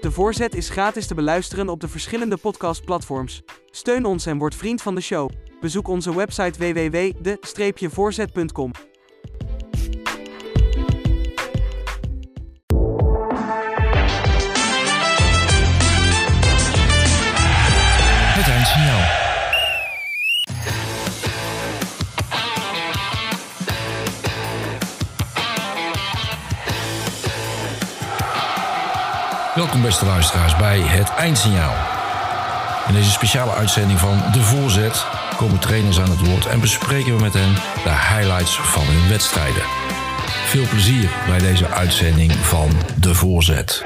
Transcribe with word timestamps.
De 0.00 0.10
voorzet 0.10 0.54
is 0.54 0.68
gratis 0.68 1.06
te 1.06 1.14
beluisteren 1.14 1.68
op 1.68 1.80
de 1.80 1.88
verschillende 1.88 2.36
podcastplatforms. 2.36 3.42
Steun 3.70 4.04
ons 4.04 4.26
en 4.26 4.38
word 4.38 4.54
vriend 4.54 4.82
van 4.82 4.94
de 4.94 5.00
show. 5.00 5.30
Bezoek 5.60 5.88
onze 5.88 6.16
website 6.16 6.58
www.de-voorzet.com. 6.58 8.89
Welkom 29.54 29.82
beste 29.82 30.04
luisteraars 30.04 30.56
bij 30.56 30.80
het 30.80 31.08
eindsignaal. 31.08 31.74
In 32.88 32.94
deze 32.94 33.10
speciale 33.10 33.52
uitzending 33.52 33.98
van 33.98 34.18
De 34.32 34.42
Voorzet 34.42 35.06
komen 35.36 35.60
trainers 35.60 36.00
aan 36.00 36.10
het 36.10 36.26
woord 36.28 36.46
en 36.46 36.60
bespreken 36.60 37.16
we 37.16 37.22
met 37.22 37.32
hen 37.34 37.54
de 37.84 38.14
highlights 38.14 38.60
van 38.60 38.82
hun 38.86 39.08
wedstrijden. 39.08 39.62
Veel 40.46 40.68
plezier 40.68 41.10
bij 41.26 41.38
deze 41.38 41.68
uitzending 41.68 42.32
van 42.32 42.70
De 43.00 43.14
Voorzet. 43.14 43.84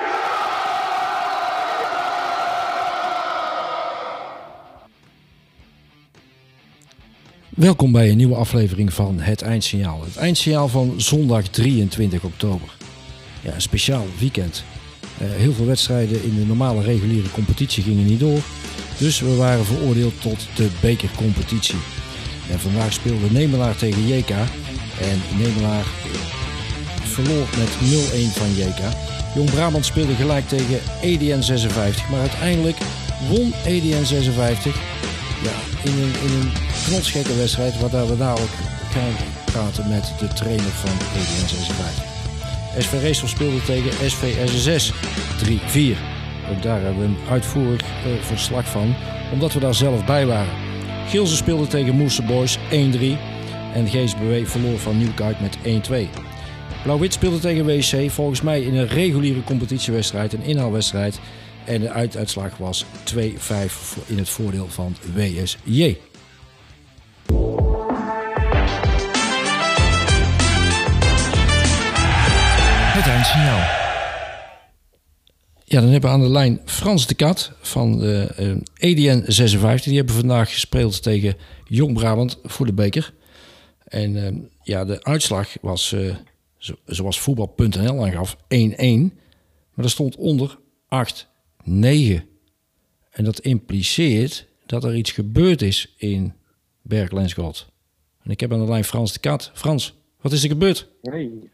Welkom 7.49 7.93
bij 7.93 8.11
een 8.11 8.17
nieuwe 8.17 8.37
aflevering 8.37 8.93
van 8.93 9.21
Het 9.21 9.43
Eindsignaal. 9.43 10.05
Het 10.05 10.17
eindsignaal 10.17 10.69
van 10.69 10.95
zondag 10.97 11.43
23 11.43 12.23
oktober. 12.23 12.77
Ja, 13.41 13.55
een 13.55 13.63
speciaal 13.63 14.07
weekend. 14.19 14.65
Eh, 15.25 15.41
heel 15.41 15.53
veel 15.53 15.67
wedstrijden 15.67 16.25
in 16.25 16.35
de 16.35 16.47
normale 16.47 16.83
reguliere 16.83 17.31
competitie 17.31 17.83
gingen 17.83 18.05
niet 18.05 18.21
door. 18.21 18.41
Dus 18.99 19.21
we 19.21 19.35
waren 19.35 19.65
veroordeeld 19.65 20.21
tot 20.21 20.47
de 20.55 20.69
bekercompetitie. 20.81 21.79
En 22.51 22.61
vandaag 22.61 22.93
speelde 22.93 23.31
Nemelaar 23.31 23.77
tegen 23.77 24.07
JK. 24.07 24.31
En 25.01 25.39
Nemelaar 25.39 25.85
verloor 27.03 27.47
met 27.59 27.69
0-1 27.69 28.33
van 28.33 28.55
JK. 28.57 28.81
Jong 29.35 29.51
Brabant 29.51 29.85
speelde 29.85 30.15
gelijk 30.15 30.49
tegen 30.49 30.79
EDN 31.01 31.41
56. 31.41 32.09
Maar 32.09 32.21
uiteindelijk 32.21 32.77
won 33.29 33.53
EDN 33.65 34.05
56. 34.05 34.77
Ja, 35.43 35.91
in 35.91 35.99
een, 35.99 36.13
in 36.23 36.33
een 36.41 37.37
wedstrijd. 37.37 37.81
Waar 37.81 38.09
we 38.09 38.17
dadelijk 38.17 38.53
gaan 38.91 39.15
praten 39.45 39.89
met 39.89 40.13
de 40.19 40.29
trainer 40.29 40.71
van 40.71 40.91
EDN 40.91 41.49
56. 41.49 42.14
SV 42.79 42.93
Reestel 42.93 43.29
speelde 43.29 43.63
tegen 43.63 44.11
SV 44.11 44.49
SSS 44.49 44.93
3-4. 44.93 44.97
Ook 46.51 46.63
daar 46.63 46.81
hebben 46.81 46.99
we 46.99 47.05
een 47.05 47.29
uitvoerig 47.31 47.81
eh, 47.81 48.13
verslag 48.21 48.67
van, 48.67 48.95
omdat 49.33 49.53
we 49.53 49.61
daar 49.61 49.75
zelf 49.75 50.05
bij 50.05 50.27
waren. 50.27 50.53
Gilsen 51.09 51.37
speelde 51.37 51.67
tegen 51.67 51.95
Moerse 51.95 52.23
Boys 52.23 52.59
1-3 52.59 52.63
en 53.75 53.87
GSBW 53.87 54.47
verloor 54.47 54.79
van 54.79 54.99
Nieuwkuik 54.99 55.37
met 55.41 55.57
1-2. 55.89 56.09
Blauw-Wit 56.83 57.13
speelde 57.13 57.39
tegen 57.39 57.67
WC, 57.67 58.11
volgens 58.11 58.41
mij 58.41 58.61
in 58.61 58.75
een 58.75 58.89
reguliere 58.89 59.45
competitiewedstrijd, 59.45 60.33
een 60.33 60.43
inhaalwedstrijd. 60.43 61.21
En 61.65 61.81
de 61.81 61.91
uituitslag 61.91 62.57
was 62.57 62.85
2-5 63.15 63.19
in 64.07 64.19
het 64.19 64.29
voordeel 64.29 64.69
van 64.69 64.97
WSJ. 65.15 65.97
Ja, 75.65 75.81
dan 75.81 75.91
hebben 75.91 76.11
we 76.11 76.17
aan 76.17 76.23
de 76.23 76.31
lijn 76.31 76.61
Frans 76.65 77.07
de 77.07 77.15
Kat 77.15 77.53
van 77.61 77.99
de 77.99 78.35
uh, 78.41 78.91
EDN 78.91 79.33
56. 79.33 79.85
Die 79.85 79.97
hebben 79.97 80.15
vandaag 80.15 80.53
gespeeld 80.53 81.03
tegen 81.03 81.37
Jong 81.65 81.95
Brabant 81.95 82.39
voor 82.43 82.67
de 82.67 82.73
beker. 82.73 83.15
En 83.85 84.17
uh, 84.17 84.29
ja, 84.63 84.85
de 84.85 85.05
uitslag 85.05 85.57
was, 85.61 85.93
uh, 85.93 86.15
zo, 86.59 86.75
zoals 86.87 87.21
voetbal.nl 87.21 88.05
aangaf, 88.05 88.37
1-1. 88.37 88.39
Maar 89.75 89.85
er 89.85 89.91
stond 89.91 90.17
onder 90.17 90.59
8-9. 90.85 91.29
En 93.11 93.25
dat 93.25 93.41
impliceert 93.41 94.47
dat 94.67 94.85
er 94.85 94.97
iets 94.97 95.11
gebeurd 95.11 95.63
is 95.63 95.95
in 95.97 96.33
Berg-Lensgold. 96.83 97.67
En 98.23 98.31
ik 98.31 98.41
heb 98.41 98.53
aan 98.53 98.65
de 98.65 98.71
lijn 98.71 98.85
Frans 98.85 99.13
de 99.13 99.19
Kat. 99.19 99.51
Frans, 99.55 99.95
wat 100.21 100.33
is 100.33 100.43
er 100.43 100.49
gebeurd? 100.49 100.89
Nee. 101.03 101.53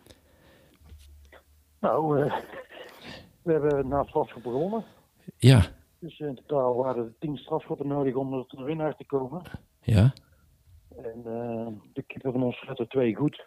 Nou, 1.80 2.24
uh, 2.24 2.36
we 3.42 3.52
hebben 3.52 3.88
na 3.88 4.04
strafschoppen 4.04 4.50
gewonnen. 4.50 4.84
Ja. 5.36 5.62
Dus 5.98 6.18
in 6.18 6.34
totaal 6.34 6.76
waren 6.76 7.04
er 7.04 7.12
tien 7.18 7.36
strafschoppen 7.36 7.86
nodig 7.86 8.14
om 8.14 8.30
tot 8.30 8.58
een 8.58 8.64
winnaar 8.64 8.96
te 8.96 9.04
komen. 9.04 9.42
Ja. 9.80 10.12
En 10.96 11.22
uh, 11.26 11.66
de 11.92 12.02
keeper 12.02 12.32
van 12.32 12.42
ons 12.42 12.60
had 12.66 12.78
er 12.78 12.88
twee 12.88 13.14
goed. 13.14 13.44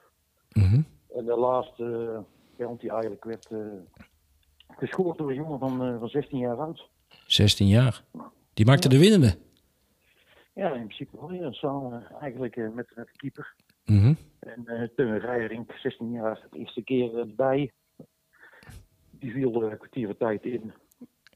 Mm 0.52 0.64
-hmm. 0.64 0.86
En 1.16 1.26
de 1.26 1.38
laatste 1.38 2.20
penalty 2.56 2.88
eigenlijk 2.88 3.24
werd 3.24 3.50
gescoord 4.68 5.18
door 5.18 5.30
een 5.30 5.36
jongen 5.36 5.60
van, 5.60 6.00
van 6.00 6.08
16 6.08 6.38
jaar 6.38 6.58
oud. 6.58 6.90
16 7.26 7.68
jaar? 7.68 8.04
Die 8.54 8.66
maakte 8.66 8.90
ja. 8.90 8.94
de 8.94 9.00
winnende? 9.00 9.36
Ja, 10.54 10.74
in 10.74 10.86
principe 10.86 11.18
wel. 11.20 11.34
Ja. 11.34 11.52
Samen 11.52 12.04
eigenlijk 12.20 12.56
met, 12.56 12.74
met 12.76 12.88
de 12.96 13.12
keeper. 13.16 13.56
Mm 13.86 14.00
-hmm. 14.00 14.18
En 14.40 14.64
uh, 14.66 14.88
Teun 14.96 15.20
Rijering, 15.20 15.72
16 15.82 16.12
jaar, 16.12 16.48
de 16.52 16.60
eerste 16.60 16.84
keer 16.84 17.18
erbij 17.18 17.72
die 19.24 19.32
viel 19.32 19.64
een 19.64 19.78
kwartier 19.78 20.06
van 20.06 20.18
tijd 20.18 20.44
in. 20.44 20.74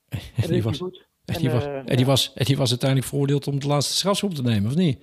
En 0.09 0.50
die, 0.50 0.64
was, 0.64 0.78
goed. 0.78 1.06
En, 1.25 1.36
en, 1.36 1.42
die 1.42 1.50
was, 1.50 1.66
uh, 1.66 1.78
en, 1.78 1.86
die 1.86 2.00
ja. 2.00 2.06
was, 2.06 2.34
en 2.34 2.46
die 2.46 2.58
was 2.58 2.70
uiteindelijk 2.70 3.09
veroordeeld 3.09 3.48
om 3.48 3.53
het 3.53 3.64
laatste 3.64 3.94
strafschop 3.94 4.34
te 4.34 4.42
nemen, 4.42 4.70
of 4.70 4.75
niet? 4.75 5.00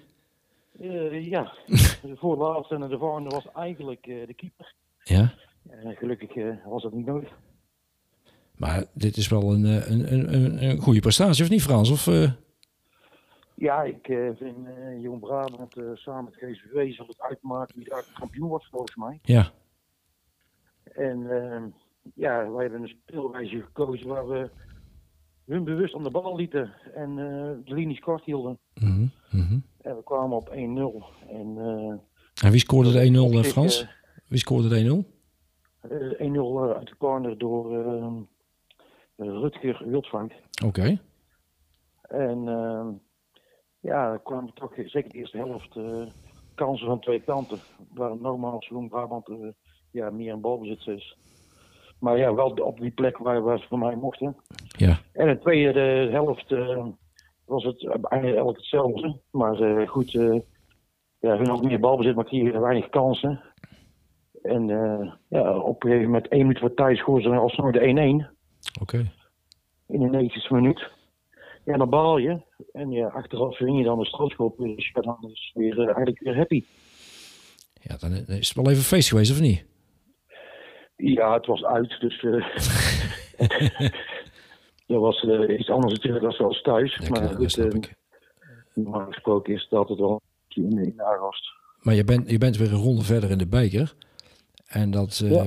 Uh, 0.80 1.26
ja, 1.26 1.52
de 2.02 2.16
voorlaatste 2.16 2.74
en 2.74 2.88
de 2.88 2.98
volgende 2.98 3.28
was 3.28 3.46
eigenlijk 3.54 4.06
uh, 4.06 4.26
de 4.26 4.34
keeper. 4.34 4.74
Ja. 5.02 5.34
gelukkig 5.70 6.34
was 6.64 6.82
dat 6.82 6.92
niet 6.92 7.06
nodig. 7.06 7.32
Maar 8.56 8.84
dit 8.92 9.16
is 9.16 9.28
wel 9.28 9.52
een, 9.52 9.64
een, 9.64 10.12
een, 10.12 10.64
een 10.64 10.78
goede 10.78 11.00
prestatie, 11.00 11.44
of 11.44 11.50
niet 11.50 11.62
Frans? 11.62 11.90
Of, 11.90 12.10
Ja, 13.54 13.82
ik 13.82 14.06
vind 14.38 14.56
Jong 15.00 15.20
Brabant 15.20 15.76
samen 15.94 16.24
met 16.24 16.34
GSV 16.34 16.94
zal 16.94 17.06
het 17.06 17.20
uitmaken 17.20 17.76
wie 17.76 17.88
daar 17.88 18.04
kampioen 18.18 18.48
wordt 18.48 18.66
volgens 18.70 18.96
mij. 18.96 19.18
Ja. 19.22 19.52
En 20.84 21.26
ja, 22.14 22.50
wij 22.50 22.62
hebben 22.62 22.82
een 22.82 22.88
speelwijze 22.88 23.62
gekozen 23.62 24.08
waar 24.08 24.28
we 24.28 24.50
hun 25.46 25.64
bewust 25.64 25.94
aan 25.94 26.02
de 26.02 26.10
bal 26.10 26.36
lieten 26.36 26.72
en 26.94 27.10
uh, 27.10 27.16
de 27.64 27.74
linies 27.74 27.98
kort 27.98 28.24
hielden. 28.24 28.58
Mm 28.74 28.90
-hmm. 28.90 29.10
Mm 29.30 29.46
-hmm. 29.46 29.64
En 29.80 29.96
we 29.96 30.02
kwamen 30.02 30.36
op 30.36 30.48
1-0. 30.48 30.52
En, 31.28 31.56
uh, 31.56 31.94
en 32.42 32.50
wie 32.50 32.60
scoorde 32.60 32.92
de 32.92 33.42
1-0, 33.44 33.48
Frans? 33.48 33.82
Uh, 33.82 33.88
wie 34.28 34.38
scoorde 34.38 34.68
de 34.68 35.04
1-0? 35.04 35.12
1-0 35.84 35.88
uit 36.76 36.88
de 36.88 36.96
corner 36.98 37.38
door 37.38 38.26
Rutger 39.16 39.82
Wildvank. 39.86 40.32
Oké. 40.64 40.66
Okay. 40.66 41.00
En 42.02 42.44
ja, 43.80 44.12
er 44.12 44.20
kwamen 44.20 44.54
toch 44.54 44.74
zeker 44.74 45.10
de 45.10 45.18
eerste 45.18 45.36
helft 45.36 45.78
kansen 46.54 46.86
van 46.86 47.00
twee 47.00 47.20
kanten. 47.20 47.58
Waar 47.94 48.16
normaal 48.16 48.64
Jong 48.68 48.88
Brabant 48.88 49.28
ja, 49.90 50.10
meer 50.10 50.32
een 50.32 50.40
balbezit 50.40 50.86
is. 50.86 51.16
Maar 52.04 52.18
ja, 52.18 52.34
wel 52.34 52.48
op 52.50 52.80
die 52.80 52.90
plek 52.90 53.18
waar, 53.18 53.42
waar 53.42 53.58
ze 53.58 53.66
voor 53.68 53.78
mij 53.78 53.96
mochten. 53.96 54.36
Ja. 54.66 54.98
En 55.12 55.26
de 55.26 55.38
tweede 55.38 55.80
helft 56.10 56.50
uh, 56.50 56.86
was 57.44 57.64
het 57.64 57.88
eigenlijk 58.02 58.56
hetzelfde. 58.56 59.20
Maar 59.30 59.60
uh, 59.60 59.88
goed, 59.88 60.14
uh, 60.14 60.40
ja, 61.18 61.36
hun 61.36 61.48
had 61.48 61.62
meer 61.62 61.80
balbezit, 61.80 62.14
maar 62.14 62.24
kregen 62.24 62.60
weinig 62.60 62.88
kansen. 62.88 63.40
En 64.42 64.66
ja, 65.28 65.58
op 65.58 65.84
een 65.84 65.90
gegeven 65.90 66.10
moment, 66.10 66.28
één 66.28 66.40
minuut 66.40 66.58
voor 66.58 66.74
tijd, 66.74 66.98
scoorden 66.98 67.32
ze 67.32 67.38
alsnog 67.38 67.72
de 67.72 67.80
1-1. 67.80 68.34
Oké. 68.80 68.96
Okay. 68.96 69.10
In 69.86 70.00
de 70.00 70.08
90 70.08 70.50
minuut. 70.50 70.90
Ja, 71.64 71.76
dan 71.76 71.90
baal 71.90 72.18
je. 72.18 72.40
En 72.72 72.90
ja, 72.90 73.06
achteraf 73.06 73.58
win 73.58 73.74
je 73.74 73.84
dan 73.84 73.98
de 73.98 74.06
strafschop. 74.06 74.56
Dus 74.58 74.90
je 74.94 75.00
dan 75.00 75.30
is 75.30 75.50
weer, 75.54 75.78
eigenlijk 75.78 76.20
weer 76.20 76.36
happy. 76.36 76.64
Ja, 77.80 77.96
dan 77.96 78.12
is 78.12 78.48
het 78.48 78.56
wel 78.56 78.70
even 78.70 78.82
feest 78.82 79.08
geweest, 79.08 79.30
of 79.30 79.40
niet? 79.40 79.64
Ja, 81.04 81.32
het 81.32 81.46
was 81.46 81.64
uit, 81.64 82.00
dus 82.00 82.22
uh, 82.22 82.46
dat 84.86 85.00
was 85.08 85.22
uh, 85.22 85.58
iets 85.58 85.70
anders 85.70 85.92
natuurlijk 85.94 86.24
dan 86.24 86.32
zoals 86.32 86.62
thuis. 86.62 86.98
Ja, 87.02 87.08
maar 87.08 87.40
uh, 87.40 87.70
normaal 88.74 89.06
gesproken 89.06 89.54
is 89.54 89.62
het 89.62 89.72
altijd 89.72 89.98
wel 89.98 90.20
in, 90.48 90.62
in 90.64 90.96
de. 90.96 91.52
Maar 91.80 91.94
je 91.94 92.04
bent, 92.04 92.30
je 92.30 92.38
bent 92.38 92.56
weer 92.56 92.72
een 92.72 92.78
ronde 92.78 93.02
verder 93.02 93.30
in 93.30 93.38
de 93.38 93.46
beker. 93.46 93.94
En 94.66 94.90
dat, 94.90 95.16
ja. 95.16 95.44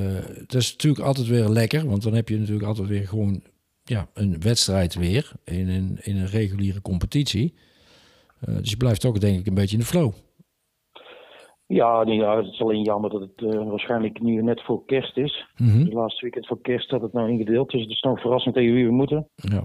dat 0.48 0.62
is 0.62 0.71
natuurlijk 0.71 1.06
altijd 1.06 1.27
weer 1.27 1.48
lekker, 1.48 1.88
want 1.88 2.04
dan 2.04 2.13
heb 2.13 2.30
je 2.30 2.38
natuurlijk 2.38 2.68
altijd 2.68 2.88
weer 2.88 3.07
gewoon 3.07 3.42
ja, 3.83 4.07
een 4.13 4.42
wedstrijd 4.42 4.95
weer 4.95 5.31
in 5.44 5.69
een, 5.69 5.98
in 6.01 6.18
een 6.18 6.27
reguliere 6.27 6.81
competitie. 6.81 7.54
dus 8.39 8.69
je 8.69 8.77
blijft 8.77 9.06
ook 9.06 9.19
denk 9.19 9.39
ik 9.39 9.48
een 9.48 9.54
beetje 9.54 9.75
in 9.75 9.81
de 9.81 9.88
flow. 9.88 10.13
Ja, 11.67 12.03
nee, 12.03 12.15
ja, 12.15 12.37
het 12.37 12.45
is 12.45 12.61
alleen 12.61 12.81
jammer 12.81 13.09
dat 13.09 13.21
het 13.21 13.41
uh, 13.41 13.69
waarschijnlijk 13.69 14.21
nu 14.21 14.41
net 14.41 14.63
voor 14.63 14.85
kerst 14.85 15.17
is. 15.17 15.47
Mhm. 15.57 15.69
Mm 15.69 15.85
-hmm. 15.85 15.93
laatste 15.93 16.21
weekend 16.21 16.47
voor 16.47 16.61
kerst 16.61 16.89
dat 16.89 17.01
het 17.01 17.13
nou 17.13 17.29
ingedeeld 17.29 17.73
is. 17.73 17.81
Het 17.81 17.89
is 17.89 18.01
nog 18.01 18.21
verrassend 18.21 18.55
tegen 18.55 18.73
wie 18.73 18.85
we 18.85 18.91
moeten. 18.91 19.27
Ja. 19.35 19.63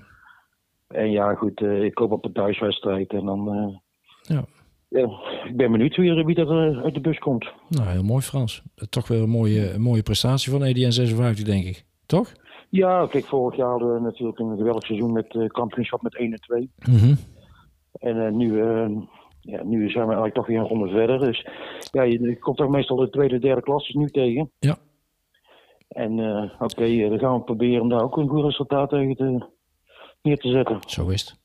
En 0.89 1.11
ja, 1.11 1.35
goed, 1.35 1.61
uh, 1.61 1.83
ik 1.85 1.99
hoop 1.99 2.13
op 2.13 2.25
een 2.25 2.33
thuiswedstrijd. 2.33 3.13
En 3.13 3.25
dan, 3.25 3.57
uh, 3.57 3.77
ja. 4.23 4.45
ja. 4.89 5.09
ik 5.45 5.57
ben 5.57 5.73
benieuwd 5.73 5.97
wie, 5.97 6.25
wie 6.25 6.37
er 6.37 6.83
uit 6.83 6.95
de 6.95 7.01
bus 7.01 7.19
komt. 7.19 7.53
Nou, 7.69 7.89
heel 7.89 8.03
mooi 8.03 8.23
Frans. 8.23 8.63
Toch 8.89 9.09
weer 9.09 9.23
een 9.23 9.29
mooie, 9.29 9.73
een 9.73 9.83
mooie 9.83 10.03
prestatie 10.03 10.53
van 10.53 10.63
EDN 10.63 10.91
56, 10.91 11.45
denk 11.45 11.65
ik. 11.65 11.85
Toch? 12.07 12.33
Ja, 12.69 13.07
kijk, 13.07 13.25
vorig 13.25 13.57
jaar 13.57 13.71
hadden 13.71 13.95
we 13.95 14.01
natuurlijk 14.01 14.39
een 14.39 14.57
geweldig 14.57 14.87
seizoen 14.87 15.13
met 15.13 15.47
kampioenschap 15.47 16.03
met 16.03 16.17
1 16.17 16.33
en 16.33 16.41
2. 16.41 16.71
Mm 16.89 16.97
-hmm. 16.97 17.17
En 17.93 18.37
nu 18.37 18.63
ja, 19.43 19.63
nu 19.65 19.91
zijn 19.91 20.07
we 20.07 20.15
eigenlijk 20.15 20.35
toch 20.35 20.47
weer 20.47 20.59
een 20.59 20.67
ronde 20.67 20.89
verder. 20.89 21.19
Dus 21.19 21.47
ja, 21.91 22.03
je 22.03 22.39
komt 22.39 22.57
toch 22.57 22.69
meestal 22.69 22.97
de 22.97 23.11
tweede, 23.11 23.39
derde 23.39 23.63
klasse 23.63 23.99
nu 23.99 24.09
tegen. 24.09 24.51
Ja. 24.59 24.77
En 25.89 26.19
uh, 26.19 26.43
oké, 26.59 26.65
okay, 26.65 27.09
dan 27.09 27.19
gaan 27.19 27.35
we 27.35 27.45
proberen 27.45 27.81
om 27.81 27.89
daar 27.89 28.03
ook 28.03 28.17
een 28.17 28.29
goed 28.29 28.45
resultaat 28.45 28.91
tegen 28.91 29.17
te, 29.17 29.47
neer 30.23 30.39
te 30.39 30.49
zetten. 30.49 30.79
Zo 30.87 31.09
is 31.09 31.21
het. 31.21 31.41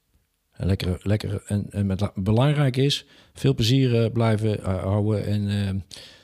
Lekker, 0.68 1.00
lekker 1.04 1.44
en, 1.46 1.66
en 1.70 1.86
met, 1.86 2.12
belangrijk 2.16 2.78
is, 2.78 3.06
veel 3.34 3.54
plezier 3.54 4.04
uh, 4.04 4.12
blijven 4.14 4.60
uh, 4.60 4.84
houden. 4.84 5.26
En, 5.26 5.48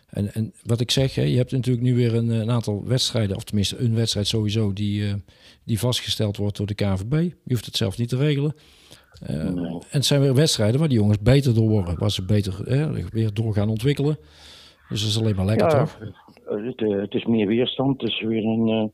en, 0.10 0.34
en 0.34 0.54
wat 0.64 0.80
ik 0.80 0.92
zeg, 0.92 1.16
hè, 1.16 1.22
je 1.22 1.38
hebt 1.38 1.52
natuurlijk 1.52 1.86
nu 1.86 1.96
weer 1.96 2.16
een, 2.16 2.30
een, 2.30 2.52
aantal 2.52 2.84
wedstrijden, 2.86 3.36
of 3.36 3.44
tenminste 3.44 3.78
een 3.78 3.96
wedstrijd 3.96 4.28
sowieso, 4.28 4.74
die, 4.74 5.24
die 5.64 5.80
vastgesteld 5.80 6.38
wordt 6.38 6.58
door 6.58 6.68
de 6.68 6.74
KVB. 6.74 7.12
Je 7.44 7.54
hoeft 7.54 7.66
het 7.66 7.78
zelf 7.78 7.98
niet 7.98 8.10
te 8.10 8.18
regelen. 8.18 8.56
Uh, 9.30 9.44
nee. 9.44 9.66
En 9.66 9.82
het 9.90 10.06
zijn 10.06 10.22
weer 10.22 10.36
wedstrijden 10.36 10.80
waar 10.80 10.90
die 10.90 10.98
jongens 10.98 11.22
beter 11.22 11.54
door 11.54 11.70
worden. 11.70 12.00
Waar 12.00 12.12
ze 12.12 12.26
beter 12.26 12.54
weer 13.12 13.34
door 13.34 13.54
gaan 13.54 13.70
ontwikkelen. 13.70 14.18
Dus 14.90 15.02
dat 15.02 15.10
is 15.10 15.20
alleen 15.20 15.36
maar 15.36 15.46
lekker, 15.46 15.70
ja, 15.70 15.80
toch? 15.80 16.00
Het, 16.46 16.82
uh, 16.82 17.02
het, 17.02 17.14
is 17.14 17.26
meer 17.26 17.48
weerstand. 17.48 18.02
Het 18.02 18.10
is 18.10 18.22
weer 18.22 18.44
een, 18.44 18.92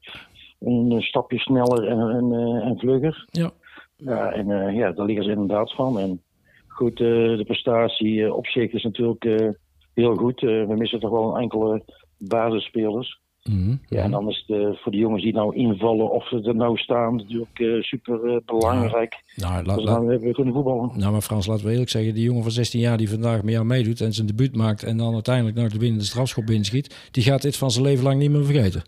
een 0.60 1.02
stapje 1.02 1.40
sneller 1.40 1.88
en, 1.88 2.00
en, 2.00 2.34
en 2.62 2.80
vlugger. 2.80 3.26
Ja. 3.32 3.52
ja 3.96 4.32
en 4.32 4.76
ja, 4.76 4.92
daar 4.92 5.06
liggen 5.06 5.24
ze 5.24 5.32
inderdaad 5.32 5.74
van. 5.74 6.00
En 6.00 6.22
goed, 6.68 6.98
de 6.98 7.44
prestatie 7.46 8.34
op 8.34 8.48
zich 8.48 8.72
is 8.72 8.84
natuurlijk 8.84 9.56
heel 9.94 10.16
goed. 10.16 10.42
we 10.42 10.76
missen 10.78 11.00
toch 11.00 11.12
wel 11.12 11.38
enkele 11.38 11.84
basisspelers. 12.18 13.20
Mm 13.44 13.64
-hmm. 13.64 13.80
Ja, 13.88 14.04
en 14.04 14.12
dan 14.12 14.30
is 14.30 14.44
het 14.48 14.58
uh, 14.58 14.70
voor 14.74 14.92
de 14.92 14.98
jongens 14.98 15.24
die 15.24 15.34
nou 15.34 15.56
invallen 15.56 16.12
of 16.12 16.28
ze 16.28 16.42
er 16.42 16.56
nou 16.56 16.78
staan 16.78 17.16
natuurlijk 17.16 17.60
uh, 17.60 17.82
super 17.82 18.26
uh, 18.26 18.38
belangrijk. 18.46 19.24
Nou, 19.36 19.66
la, 19.66 19.76
dus 19.76 19.86
dan 19.86 20.08
hebben 20.08 20.28
we 20.28 20.34
kunnen 20.34 20.54
voetballen. 20.54 20.92
Nou, 20.96 21.12
maar 21.12 21.22
Frans, 21.22 21.48
laten 21.48 21.66
we 21.66 21.72
eerlijk 21.72 21.90
zeggen, 21.90 22.14
die 22.14 22.24
jongen 22.24 22.44
van 22.44 22.52
16 22.52 22.80
jaar 22.80 22.98
die 22.98 23.10
vandaag 23.10 23.44
met 23.44 23.54
jou 23.54 23.66
meedoet 23.66 24.02
en 24.02 24.14
zijn 24.14 24.28
debuut 24.28 24.56
maakt 24.56 24.84
en 24.84 24.98
dan 24.98 25.14
uiteindelijk 25.14 25.56
naar 25.56 25.70
de 25.70 25.80
winnende 25.80 26.06
strafschop 26.06 26.46
binnenschiet, 26.46 27.10
die 27.12 27.24
gaat 27.24 27.42
dit 27.42 27.58
van 27.58 27.72
zijn 27.72 27.86
leven 27.86 28.04
lang 28.04 28.20
niet 28.20 28.32
meer 28.32 28.46
vergeten. 28.46 28.84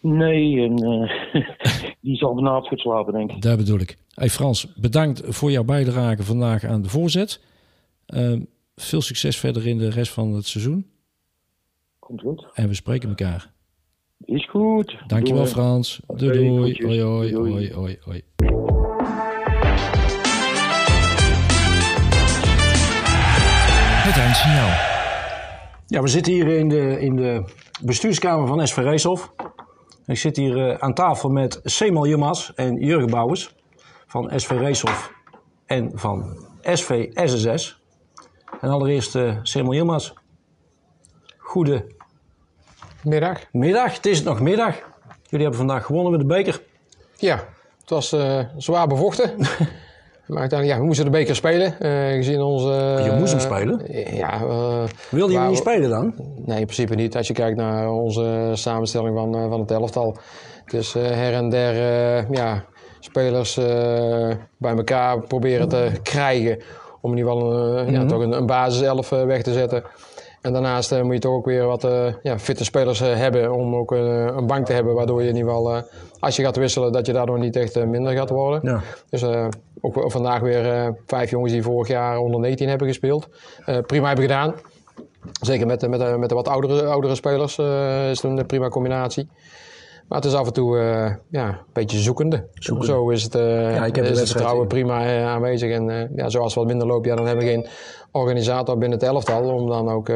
Nee, 0.00 0.62
en 0.62 0.74
die 2.00 2.16
zal 2.16 2.34
vanavond 2.34 2.68
goed 2.68 2.80
slapen, 2.80 3.12
denk 3.12 3.30
ik. 3.32 3.42
Dat 3.42 3.56
bedoel 3.56 3.80
ik. 3.80 3.96
Hey 4.14 4.28
Frans, 4.28 4.74
bedankt 4.74 5.22
voor 5.26 5.50
jouw 5.50 5.64
bijdrage 5.64 6.22
vandaag 6.22 6.64
aan 6.64 6.82
de 6.82 6.88
voorzet. 6.88 7.40
veel 8.76 9.00
succes 9.00 9.36
verder 9.38 9.66
in 9.66 9.78
de 9.78 9.90
rest 9.90 10.12
van 10.12 10.34
het 10.34 10.46
seizoen. 10.46 10.86
Komt 12.10 12.22
goed. 12.22 12.46
En 12.54 12.68
we 12.68 12.74
spreken 12.74 13.08
elkaar. 13.08 13.52
Is 14.24 14.48
goed. 14.48 14.98
Dankjewel 15.06 15.42
doei. 15.42 15.54
Frans. 15.54 16.00
Doei 16.06 16.32
doei. 16.32 16.86
Hoi 16.86 17.00
hoi. 17.00 17.34
Hoi 17.34 17.72
hoi 17.72 17.98
hoi. 18.00 18.22
Het 24.02 24.16
eindsignaal. 24.16 24.68
Ja, 25.86 26.02
we 26.02 26.08
zitten 26.08 26.32
hier 26.32 26.48
in 26.48 26.68
de, 26.68 27.00
in 27.00 27.16
de 27.16 27.44
bestuurskamer 27.82 28.46
van 28.46 28.66
SV 28.66 28.76
Reeshof. 28.76 29.32
Ik 30.06 30.18
zit 30.18 30.36
hier 30.36 30.56
uh, 30.56 30.74
aan 30.78 30.94
tafel 30.94 31.28
met 31.28 31.60
Semal 31.62 32.06
Jumas 32.06 32.54
en 32.54 32.76
Jurgen 32.76 33.10
Bouwers 33.10 33.54
van 34.06 34.32
SV 34.36 34.50
Reeshof 34.50 35.12
en 35.66 35.90
van 35.94 36.46
SV 36.62 37.10
SSS. 37.14 37.82
En 38.60 38.68
allereerst 38.68 39.14
uh, 39.14 39.38
Semal 39.42 39.74
Jumas. 39.74 40.14
Goede 41.38 41.98
middag. 43.04 43.38
Middag, 43.52 43.94
het 43.94 44.06
is 44.06 44.22
nog 44.22 44.40
middag. 44.40 44.74
Jullie 45.22 45.46
hebben 45.46 45.66
vandaag 45.66 45.84
gewonnen 45.84 46.10
met 46.10 46.20
de 46.20 46.26
beker. 46.26 46.60
Ja, 47.16 47.34
het 47.80 47.90
was 47.90 48.12
uh, 48.12 48.38
zwaar 48.56 48.86
bevochten. 48.86 49.30
maar 50.26 50.38
uiteindelijk, 50.38 50.66
ja, 50.66 50.78
we 50.78 50.84
moesten 50.84 51.04
de 51.04 51.10
beker 51.10 51.36
spelen. 51.36 51.74
Uh, 51.80 52.16
gezien 52.16 52.40
onze... 52.40 53.00
Je 53.04 53.14
moest 53.18 53.32
hem 53.32 53.40
spelen? 53.40 53.82
ja. 54.16 54.40
Wilde 55.10 55.32
je 55.32 55.38
hem 55.38 55.48
niet 55.48 55.58
spelen 55.58 55.90
dan? 55.90 56.14
Nee, 56.36 56.58
in 56.58 56.64
principe 56.64 56.94
niet. 56.94 57.16
Als 57.16 57.26
je 57.26 57.32
kijkt 57.32 57.56
naar 57.56 57.90
onze 57.90 58.50
samenstelling 58.54 59.16
van, 59.16 59.32
van 59.32 59.60
het 59.60 59.70
elftal. 59.70 60.16
Dus 60.66 60.92
her 60.92 61.34
en 61.34 61.48
der, 61.48 61.74
ja, 62.32 62.64
spelers 63.00 63.54
bij 64.56 64.76
elkaar 64.76 65.20
proberen 65.20 65.68
te 65.68 65.90
krijgen. 66.02 66.62
Om 67.00 67.10
in 67.10 67.18
ieder 67.18 67.32
geval 67.32 67.52
mm 67.52 67.76
-hmm. 67.76 67.94
ja, 67.94 68.06
toch 68.06 68.20
een, 68.20 68.32
een 68.32 68.46
basiself 68.46 69.08
weg 69.08 69.42
te 69.42 69.52
zetten. 69.52 69.82
En 70.40 70.52
daarnaast 70.52 70.92
uh, 70.92 71.02
moet 71.02 71.14
je 71.14 71.20
toch 71.20 71.32
ook 71.32 71.44
weer 71.44 71.64
wat 71.66 71.84
uh, 71.84 72.06
ja, 72.22 72.38
fitte 72.38 72.64
spelers 72.64 73.00
uh, 73.00 73.14
hebben 73.14 73.52
om 73.52 73.74
ook 73.74 73.90
een 73.90 74.46
bank 74.46 74.66
te 74.66 74.72
hebben. 74.72 74.94
Waardoor 74.94 75.22
je 75.22 75.28
in 75.28 75.36
ieder 75.36 75.50
geval, 75.50 75.82
als 76.20 76.36
je 76.36 76.42
gaat 76.42 76.56
wisselen, 76.56 76.92
dat 76.92 77.06
je 77.06 77.12
daardoor 77.12 77.38
niet 77.38 77.56
echt 77.56 77.84
minder 77.84 78.12
gaat 78.12 78.30
worden. 78.30 78.60
Ja. 78.62 78.80
Dus 79.10 79.24
ook 79.80 80.10
vandaag 80.10 80.40
weer 80.40 80.94
vijf 81.06 81.30
jongens 81.30 81.52
die 81.52 81.62
vorig 81.62 81.88
jaar 81.88 82.18
onder 82.18 82.40
19 82.40 82.68
hebben 82.68 82.86
gespeeld. 82.86 83.28
prima 83.86 84.06
hebben 84.06 84.24
gedaan. 84.24 84.54
Zeker 85.40 85.66
met, 85.66 85.88
met, 85.88 86.18
met 86.18 86.28
de 86.28 86.34
wat 86.34 86.48
oudere, 86.48 86.84
oudere 86.84 87.14
spelers 87.14 87.58
is 88.10 88.22
het 88.22 88.38
een 88.38 88.46
prima 88.46 88.68
combinatie. 88.68 89.28
Maar 90.10 90.18
het 90.18 90.28
is 90.28 90.34
af 90.34 90.46
en 90.46 90.52
toe 90.52 90.76
ja, 91.28 91.48
een 91.48 91.56
beetje 91.72 91.98
zoekende. 91.98 92.46
zoekende. 92.54 92.92
Zo 92.92 93.08
is 93.08 93.22
het, 93.22 93.32
ja, 93.32 93.84
ik 93.84 93.96
heb 93.96 94.04
is 94.04 94.18
het 94.18 94.30
vertrouwen 94.30 94.66
prima 94.66 95.24
aanwezig. 95.24 95.70
En 95.70 96.10
ja, 96.16 96.28
zoals 96.28 96.54
het 96.54 96.54
wat 96.54 96.66
minder 96.66 96.86
loopt, 96.86 97.06
ja, 97.06 97.16
dan 97.16 97.26
hebben 97.26 97.44
we 97.44 97.50
geen 97.50 97.66
organisator 98.10 98.78
binnen 98.78 98.98
het 98.98 99.08
elftal 99.08 99.54
om 99.54 99.68
dan 99.68 99.88
ook 99.88 100.08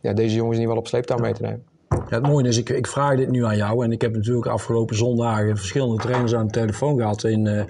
ja, 0.00 0.12
deze 0.14 0.36
jongens 0.36 0.58
niet 0.58 0.66
wel 0.66 0.76
op 0.76 0.86
sleeptouw 0.86 1.18
mee 1.18 1.32
te 1.32 1.42
nemen. 1.42 1.62
Ja, 1.88 2.04
het 2.08 2.26
mooie 2.26 2.48
is, 2.48 2.58
ik, 2.58 2.68
ik 2.68 2.86
vraag 2.86 3.16
dit 3.16 3.30
nu 3.30 3.44
aan 3.44 3.56
jou 3.56 3.84
en 3.84 3.92
ik 3.92 4.00
heb 4.00 4.14
natuurlijk 4.14 4.46
afgelopen 4.46 4.96
zondagen 4.96 5.56
verschillende 5.56 6.02
trainers 6.02 6.34
aan 6.34 6.46
de 6.46 6.52
telefoon 6.52 6.96
gehad 6.96 7.24
in, 7.24 7.68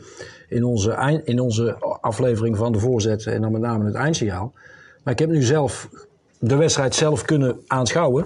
in, 0.49 0.65
onze, 0.65 0.91
eind, 0.91 1.25
in 1.25 1.41
onze 1.41 1.77
aflevering 2.01 2.57
van 2.57 2.73
de 2.73 2.79
voorzet 2.79 3.27
en 3.27 3.41
dan 3.41 3.53
met 3.53 3.61
name 3.61 3.85
het 3.85 3.95
eindsignaal. 3.95 4.53
Maar 5.03 5.13
ik 5.13 5.19
heb 5.19 5.29
nu 5.29 5.43
zelf 5.43 5.89
de 6.39 6.57
wedstrijd 6.57 6.95
zelf 6.95 7.23
kunnen 7.23 7.61
aanschouwen. 7.67 8.25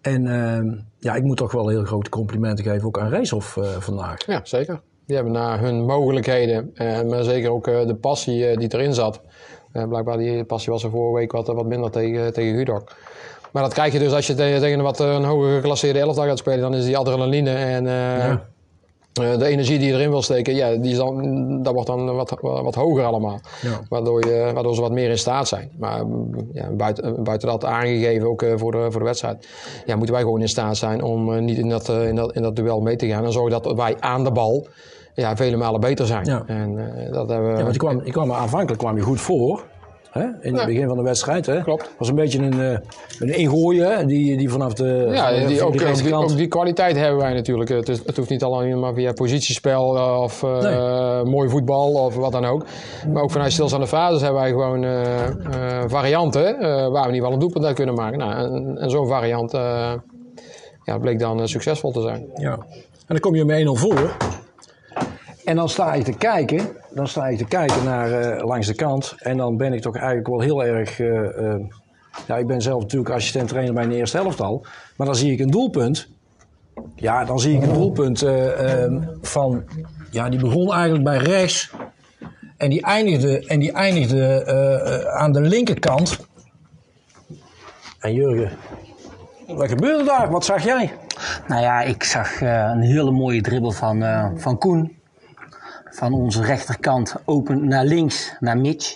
En 0.00 0.24
uh, 0.24 0.72
ja, 1.06 1.14
ik 1.14 1.22
moet 1.22 1.36
toch 1.36 1.52
wel 1.52 1.68
heel 1.68 1.84
grote 1.84 2.10
complimenten 2.10 2.64
geven 2.64 2.86
ook 2.86 2.98
aan 2.98 3.08
Reeshof 3.08 3.58
vandaag. 3.78 4.26
Ja, 4.26 4.40
zeker. 4.42 4.80
Die 5.06 5.14
hebben 5.16 5.34
naar 5.34 5.60
hun 5.60 5.84
mogelijkheden, 5.84 6.72
maar 7.08 7.22
zeker 7.22 7.50
ook 7.50 7.64
de 7.64 7.96
passie 8.00 8.56
die 8.56 8.74
erin 8.74 8.94
zat, 8.94 9.20
blijkbaar 9.72 10.18
die 10.18 10.44
passie 10.44 10.72
was 10.72 10.84
er 10.84 10.90
vorige 10.90 11.18
week 11.18 11.32
wat, 11.32 11.46
wat 11.46 11.66
minder 11.66 11.90
tegen, 11.90 12.32
tegen 12.32 12.54
Hudok. 12.56 12.92
Maar 13.52 13.62
dat 13.62 13.74
krijg 13.74 13.92
je 13.92 13.98
dus 13.98 14.12
als 14.12 14.26
je 14.26 14.34
tegen, 14.34 14.60
tegen 14.60 14.78
een 14.78 14.84
wat 14.84 15.00
een 15.00 15.24
hoger 15.24 15.54
geclasseerde 15.54 15.98
elftal 15.98 16.24
gaat 16.24 16.38
spelen. 16.38 16.60
Dan 16.60 16.74
is 16.74 16.84
die 16.84 16.96
adrenaline 16.96 17.50
en 17.54 17.84
uh, 17.84 17.90
Ja. 17.90 18.46
Uh, 19.20 19.38
de 19.38 19.46
energie 19.46 19.78
die 19.78 19.88
je 19.88 19.94
erin 19.94 20.10
wil 20.10 20.22
steken, 20.22 20.54
ja, 20.54 20.76
die 20.76 20.90
is 20.90 20.96
dan, 20.96 21.62
dat 21.62 21.72
wordt 21.74 21.88
dan 21.88 22.14
wat, 22.14 22.36
wat 22.40 22.74
hoger 22.74 23.04
allemaal. 23.04 23.40
Ja. 23.62 23.80
Waardoor, 23.88 24.26
je, 24.26 24.50
waardoor 24.54 24.74
ze 24.74 24.80
wat 24.80 24.92
meer 24.92 25.10
in 25.10 25.18
staat 25.18 25.48
zijn. 25.48 25.70
Maar 25.78 26.04
ja, 26.52 26.70
buiten, 26.70 27.22
buiten 27.22 27.48
dat 27.48 27.64
aangegeven, 27.64 28.28
ook 28.28 28.42
uh, 28.42 28.52
voor, 28.56 28.72
de, 28.72 28.86
voor 28.90 29.00
de 29.00 29.06
wedstrijd, 29.06 29.48
ja, 29.86 29.96
moeten 29.96 30.14
wij 30.14 30.22
gewoon 30.22 30.40
in 30.40 30.48
staat 30.48 30.76
zijn 30.76 31.02
om 31.02 31.32
uh, 31.32 31.40
niet 31.40 31.58
in 31.58 31.68
dat, 31.68 31.88
in, 31.88 32.16
dat, 32.16 32.32
in 32.32 32.42
dat 32.42 32.56
duel 32.56 32.80
mee 32.80 32.96
te 32.96 33.06
gaan. 33.06 33.24
En 33.24 33.32
zorgen 33.32 33.62
dat 33.62 33.74
wij 33.74 33.96
aan 34.00 34.24
de 34.24 34.32
bal 34.32 34.66
ja, 35.14 35.36
vele 35.36 35.56
malen 35.56 35.80
beter 35.80 36.06
zijn. 36.06 36.24
Ja. 36.24 36.42
En 36.46 36.72
uh, 36.72 37.12
dat 37.12 37.28
hebben 37.28 37.50
we... 37.50 37.56
Ja, 37.56 37.62
want 37.62 37.72
je 37.72 37.78
kwam, 37.78 38.00
je 38.04 38.12
kwam 38.12 38.32
aanvankelijk 38.32 38.78
kwam 38.78 38.96
je 38.96 39.02
goed 39.02 39.20
voor. 39.20 39.64
Hè? 40.16 40.48
In 40.48 40.54
het 40.56 40.66
begin 40.66 40.86
van 40.88 40.96
de 40.96 41.02
wedstrijd. 41.02 41.46
Hè? 41.46 41.62
Klopt. 41.62 41.90
was 41.98 42.08
een 42.08 42.14
beetje 42.14 42.38
een, 42.38 42.60
eh, 42.60 42.78
een 43.18 43.38
ingooien 43.38 44.06
die, 44.06 44.36
die 44.36 44.50
vanaf 44.50 44.72
de, 44.74 45.08
Ja, 45.12 45.30
die, 45.30 45.38
van 45.40 45.42
ook, 45.48 45.48
de 45.58 45.64
ook, 45.64 45.72
die, 45.72 45.84
rechterkant- 45.84 46.30
ook 46.30 46.36
die 46.36 46.46
kwaliteit 46.46 46.96
hebben 46.96 47.18
wij 47.18 47.34
natuurlijk. 47.34 47.70
Het, 47.70 47.88
is, 47.88 48.00
het 48.06 48.16
hoeft 48.16 48.30
niet 48.30 48.42
alleen 48.42 48.80
maar 48.80 48.94
via 48.94 49.12
positiespel 49.12 49.96
eh, 49.96 50.20
of 50.22 50.42
eh, 50.42 50.60
Nee. 50.60 51.24
mooi 51.24 51.48
voetbal 51.48 51.92
of 51.92 52.14
wat 52.16 52.32
dan 52.32 52.44
ook. 52.44 52.64
Maar 53.12 53.22
ook 53.22 53.30
vanuit 53.30 53.52
stilstaande 53.52 53.86
fases 53.86 54.20
hebben 54.20 54.40
wij 54.40 54.50
gewoon 54.50 54.84
eh, 54.84 55.26
eh, 55.26 55.84
varianten 55.86 56.58
eh, 56.58 56.68
waar 56.68 56.90
we 56.90 56.96
ieder 56.98 57.14
geval 57.14 57.32
een 57.32 57.38
doelpunt 57.38 57.64
uit 57.64 57.74
kunnen 57.74 57.94
maken. 57.94 58.18
Nou, 58.18 58.32
en 58.54 58.78
en 58.78 58.90
zo'n 58.90 59.08
variant 59.08 59.54
eh, 59.54 59.92
ja, 60.84 60.98
bleek 60.98 61.18
dan 61.18 61.40
eh, 61.40 61.46
succesvol 61.46 61.90
te 61.92 62.00
zijn. 62.00 62.26
Ja. 62.36 62.52
En 62.52 63.14
dan 63.14 63.18
kom 63.20 63.34
je 63.34 63.44
met 63.44 63.60
1-0 63.66 63.70
voor. 63.72 64.16
En 65.44 65.56
dan 65.56 65.68
sta 65.68 65.94
je 65.94 66.02
te 66.02 66.12
kijken, 66.12 66.60
dan 66.96 67.08
sta 67.08 67.26
je 67.26 67.36
te 67.36 67.44
kijken 67.44 67.84
naar 67.84 68.12
eh, 68.12 68.44
langs 68.44 68.66
de 68.66 68.74
kant. 68.74 69.14
En 69.18 69.36
dan 69.36 69.56
ben 69.56 69.72
ik 69.72 69.80
toch 69.80 69.96
eigenlijk 69.96 70.26
wel 70.26 70.40
heel 70.40 70.64
erg. 70.64 71.00
eh, 71.00 71.52
eh, 71.52 71.60
ja, 72.26 72.36
ik 72.36 72.46
ben 72.46 72.60
zelf 72.62 72.82
natuurlijk 72.82 73.10
assistent 73.14 73.48
trainer 73.48 73.74
bij 73.74 73.86
de 73.86 73.94
eerste 73.94 74.16
helft 74.16 74.40
al. 74.40 74.66
Maar 74.96 75.06
dan 75.06 75.16
zie 75.16 75.32
ik 75.32 75.40
een 75.40 75.50
doelpunt. 75.50 76.08
Ja, 76.94 77.24
dan 77.24 77.40
zie 77.40 77.56
ik 77.56 77.62
een 77.62 77.72
doelpunt 77.72 78.22
eh, 78.22 78.82
ehm, 78.82 79.02
van. 79.22 79.64
Ja, 80.10 80.28
die 80.28 80.40
begon 80.40 80.72
eigenlijk 80.72 81.04
bij 81.04 81.16
rechts. 81.18 81.70
En 82.56 82.70
die 82.70 82.82
eindigde, 82.82 83.46
en 83.46 83.58
die 83.58 83.72
eindigde 83.72 84.46
aan 85.16 85.32
de 85.32 85.40
linkerkant. 85.40 86.26
En 88.00 88.12
Jurgen, 88.12 88.50
wat 89.46 89.68
gebeurde 89.68 90.04
daar? 90.04 90.30
Wat 90.30 90.44
zag 90.44 90.64
jij? 90.64 90.92
Nou 91.48 91.62
ja, 91.62 91.80
ik 91.80 92.04
zag 92.04 92.40
een 92.40 92.80
hele 92.80 93.10
mooie 93.10 93.40
dribbel 93.40 93.70
van, 93.70 94.04
van 94.36 94.58
Koen. 94.58 94.95
Van 95.96 96.12
onze 96.12 96.42
rechterkant 96.42 97.14
open 97.24 97.68
naar 97.68 97.84
links, 97.84 98.36
naar 98.40 98.58
Mitch. 98.58 98.94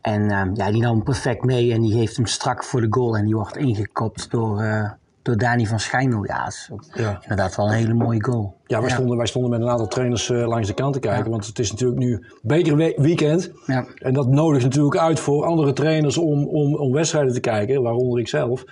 En 0.00 0.30
eh, 0.30 0.46
ja, 0.54 0.70
die 0.70 0.80
nam 0.82 0.94
hem 0.94 1.02
perfect 1.04 1.44
mee 1.44 1.72
en 1.72 1.80
die 1.80 1.94
heeft 1.94 2.16
hem 2.16 2.26
strak 2.26 2.64
voor 2.64 2.80
de 2.80 2.86
goal. 2.90 3.16
En 3.16 3.24
die 3.24 3.34
wordt 3.34 3.56
ingekopt 3.56 4.30
door, 4.30 4.60
eh, 4.60 4.90
door 5.22 5.36
Dani 5.36 5.66
van 5.66 5.80
Schijndel. 5.80 6.24
Ja, 6.26 6.44
dat 6.44 6.52
is 6.52 6.70
Ja. 6.92 7.18
inderdaad 7.22 7.56
wel 7.56 7.66
een 7.66 7.72
hele 7.72 7.94
mooie 7.94 8.24
goal. 8.24 8.54
Ja, 8.66 8.80
wij, 8.80 8.90
Stonden, 8.90 9.16
wij 9.16 9.26
stonden 9.26 9.50
met 9.50 9.60
een 9.60 9.68
aantal 9.68 9.88
trainers 9.88 10.30
eh, 10.30 10.46
langs 10.46 10.68
de 10.68 10.74
kant 10.74 10.92
te 10.92 11.00
kijken. 11.00 11.30
Want 11.30 11.46
het 11.46 11.58
is 11.58 11.70
natuurlijk 11.70 12.00
nu 12.00 12.24
bekerweekend. 12.42 13.50
Ja. 13.66 13.86
En 13.94 14.12
dat 14.12 14.28
nodigt 14.28 14.64
natuurlijk 14.64 14.96
uit 14.96 15.20
voor 15.20 15.44
andere 15.44 15.72
trainers 15.72 16.18
om, 16.18 16.46
om, 16.46 16.74
om 16.74 16.92
wedstrijden 16.92 17.32
te 17.32 17.40
kijken. 17.40 17.82
Waaronder 17.82 18.18
ik 18.20 18.28
zelf. 18.28 18.64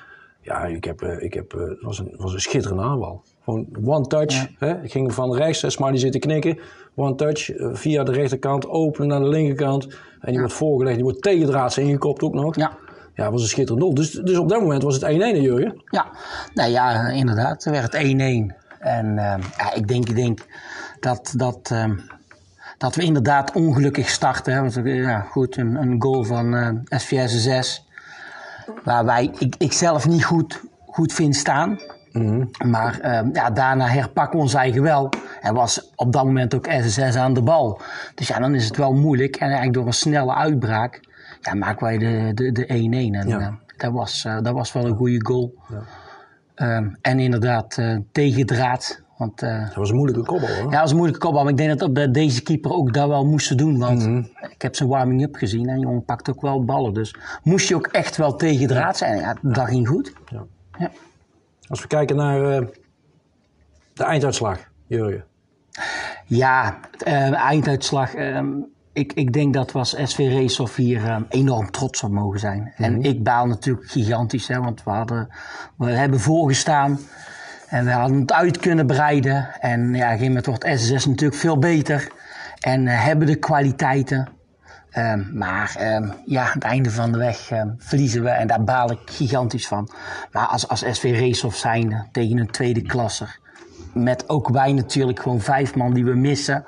Ja, 0.48 0.64
ik 0.64 0.84
heb, 0.84 1.02
eh, 1.02 1.22
ik 1.22 1.34
heb, 1.34 1.52
eh, 1.52 1.60
het 1.60 1.82
was 1.82 1.98
een, 1.98 2.14
was 2.16 2.32
een 2.32 2.40
schitterende 2.40 2.82
aanval. 2.82 3.22
Gewoon 3.44 3.66
one 3.84 4.06
touch. 4.06 4.46
Hè? 4.58 4.82
Ik 4.82 4.90
ging 4.90 5.14
van 5.14 5.36
rechts, 5.36 5.62
hè, 5.62 5.68
maar 5.78 5.90
die 5.90 6.00
zit 6.00 6.12
te 6.12 6.18
knikken. 6.18 6.58
One 6.94 7.14
touch, 7.14 7.50
eh, 7.50 7.68
via 7.72 8.04
de 8.04 8.12
rechterkant, 8.12 8.68
openen 8.68 9.08
naar 9.08 9.20
de 9.20 9.28
linkerkant. 9.28 9.84
En 10.20 10.30
die 10.30 10.38
wordt 10.38 10.54
voorgelegd, 10.54 10.94
die 10.94 11.04
wordt 11.04 11.22
tegendraads 11.22 11.78
ingekopt 11.78 12.22
ook 12.22 12.34
nog. 12.34 12.56
Ja. 12.56 12.76
Ja, 13.14 13.24
het 13.24 13.32
was 13.32 13.42
een 13.42 13.48
schitterend 13.48 13.80
doel. 13.80 13.94
Dus, 13.94 14.10
dus 14.10 14.38
op 14.38 14.48
dat 14.48 14.60
moment 14.60 14.82
was 14.82 14.94
het 14.94 15.04
1-1, 15.04 15.34
hè, 15.34 15.40
Jurgen? 15.40 15.82
Ja, 15.90 16.06
nou 16.54 16.70
ja, 16.70 17.08
inderdaad. 17.08 17.64
Het 17.64 17.74
werd 17.74 17.94
1-1. 17.94 18.54
En 18.78 19.18
eh, 19.18 19.34
ja, 19.56 19.74
ik 19.74 19.88
denk, 19.88 20.08
ik 20.08 20.14
denk 20.14 20.46
dat, 21.00 21.32
dat, 21.36 21.70
eh, 21.72 21.90
dat 22.78 22.94
we 22.94 23.02
inderdaad 23.02 23.52
ongelukkig 23.52 24.08
starten. 24.08 24.52
Hè. 24.52 24.60
Want, 24.60 24.80
ja, 24.84 25.20
goed, 25.20 25.56
een, 25.56 25.74
een 25.74 26.02
goal 26.02 26.24
van 26.24 26.54
eh 26.54 26.98
SVS 26.98 27.42
6. 27.42 27.87
Waar 28.84 29.04
wij, 29.04 29.30
ik, 29.38 29.54
ik 29.58 29.72
zelf 29.72 30.08
niet 30.08 30.24
goed, 30.24 30.60
goed 30.86 31.12
vind 31.12 31.36
staan. 31.36 31.78
Maar 32.66 33.00
eh, 33.00 33.20
ja, 33.32 33.50
daarna 33.50 33.86
herpakken 33.86 34.36
we 34.36 34.44
ons 34.44 34.54
eigen 34.54 34.82
wel. 34.82 35.10
En 35.40 35.54
was 35.54 35.92
op 35.96 36.12
dat 36.12 36.24
moment 36.24 36.54
ook 36.54 36.66
SSS 36.70 37.16
aan 37.16 37.34
de 37.34 37.42
bal. 37.42 37.80
Dus 38.14 38.28
ja, 38.28 38.38
dan 38.38 38.54
is 38.54 38.64
het 38.64 38.76
wel 38.76 38.92
moeilijk. 38.92 39.34
En 39.36 39.46
eigenlijk 39.46 39.74
door 39.74 39.86
een 39.86 39.92
snelle 39.92 40.34
uitbraak 40.34 41.00
ja, 41.40 41.54
maken 41.54 41.84
wij 41.86 41.98
de 41.98 42.30
1-1. 42.30 42.34
De, 42.34 42.52
de 42.52 42.66
1-1. 42.66 42.70
en 42.70 43.28
Ja. 43.28 43.38
eh, 43.40 43.48
dat, 43.76 43.92
was, 43.92 44.24
eh, 44.24 44.38
dat 44.42 44.54
was 44.54 44.72
wel 44.72 44.86
een 44.86 44.96
goede 44.96 45.24
goal. 45.26 45.54
Ehm, 46.54 46.88
en 47.00 47.18
inderdaad, 47.20 47.78
eh 47.78 47.96
tegendraad. 48.12 49.02
Want 49.16 49.38
Dat 49.40 49.74
was 49.74 49.90
een 49.90 49.96
moeilijke 49.96 50.24
koppel, 50.26 50.48
hoor. 50.48 50.56
ja, 50.64 50.70
dat 50.70 50.80
was 50.80 50.90
een 50.90 50.96
moeilijke 50.96 51.24
kopbal. 51.24 51.42
Maar 51.42 51.52
ik 51.52 51.58
denk 51.58 51.78
dat 51.78 51.94
de- 51.94 52.10
deze 52.10 52.42
keeper 52.42 52.70
ook 52.72 52.94
dat 52.94 53.08
wel 53.08 53.26
moest 53.26 53.58
doen. 53.58 53.78
Want 53.78 54.02
ik 54.58 54.64
heb 54.64 54.76
zijn 54.76 54.88
warming-up 54.88 55.34
gezien. 55.34 55.68
En 55.68 55.80
jongen 55.80 56.04
pakt 56.04 56.30
ook 56.30 56.40
wel 56.40 56.64
ballen. 56.64 56.94
Dus 56.94 57.14
moest 57.42 57.68
je 57.68 57.74
ook 57.74 57.86
echt 57.86 58.16
wel 58.16 58.36
tegendraad 58.36 58.96
zijn. 58.96 59.18
Ja, 59.18 59.36
dat 59.42 59.68
ging 59.68 59.88
goed. 59.88 60.12
Als 61.68 61.80
we 61.80 61.86
kijken 61.86 62.16
naar 62.16 62.52
eh, 62.52 62.66
de 63.92 64.04
einduitslag, 64.04 64.58
Jurgen. 64.86 65.24
Ja, 66.24 66.78
eh, 67.04 67.32
einduitslag. 67.32 68.14
ehm, 68.14 68.48
ik, 68.92 69.12
ik 69.12 69.32
denk 69.32 69.54
dat 69.54 69.72
we 69.72 69.78
als 69.78 69.96
SV 70.04 70.18
Racehof 70.18 70.76
hier 70.76 71.04
ehm, 71.04 71.22
enorm 71.28 71.70
trots 71.70 72.02
op 72.02 72.10
mogen 72.10 72.40
zijn. 72.40 72.72
En 72.76 73.02
ik 73.02 73.22
baal 73.22 73.46
natuurlijk 73.46 73.90
gigantisch, 73.90 74.48
hè, 74.48 74.60
want 74.60 74.84
we, 74.84 74.90
hadden, 74.90 75.28
we 75.76 75.90
hebben 75.90 76.20
voorgestaan. 76.20 76.98
En 77.68 77.84
we 77.84 77.90
hadden 77.90 78.20
het 78.20 78.32
uit 78.32 78.58
kunnen 78.58 78.86
breiden. 78.86 79.60
En 79.60 79.80
ja, 79.80 79.86
op 79.86 79.94
een 79.94 80.00
gegeven 80.00 80.26
moment 80.26 80.46
wordt 80.46 80.66
SSS 80.78 81.06
natuurlijk 81.06 81.40
veel 81.40 81.58
beter. 81.58 82.08
En 82.60 82.86
eh, 82.86 83.04
hebben 83.04 83.26
de 83.26 83.36
kwaliteiten. 83.36 84.28
Ehm, 84.98 85.22
maar 85.32 85.74
ehm, 85.78 86.08
ja, 86.24 86.44
aan 86.44 86.52
het 86.52 86.62
einde 86.62 86.90
van 86.90 87.12
de 87.12 87.18
weg 87.18 87.50
ehm, 87.50 87.68
verliezen 87.78 88.22
we. 88.22 88.28
En 88.28 88.46
daar 88.46 88.64
baal 88.64 88.90
ik 88.90 88.98
gigantisch 89.04 89.68
van. 89.68 89.90
Maar 90.32 90.46
als, 90.46 90.68
als 90.68 90.84
SV 90.90 91.16
Racehof 91.20 91.56
zijnde 91.56 92.06
tegen 92.12 92.38
een 92.38 92.50
tweede 92.50 92.82
klasser. 92.82 93.38
Met 93.92 94.28
ook 94.28 94.48
wij 94.48 94.72
natuurlijk 94.72 95.20
gewoon 95.20 95.40
vijf 95.40 95.74
man 95.74 95.94
die 95.94 96.04
we 96.04 96.14
missen. 96.14 96.64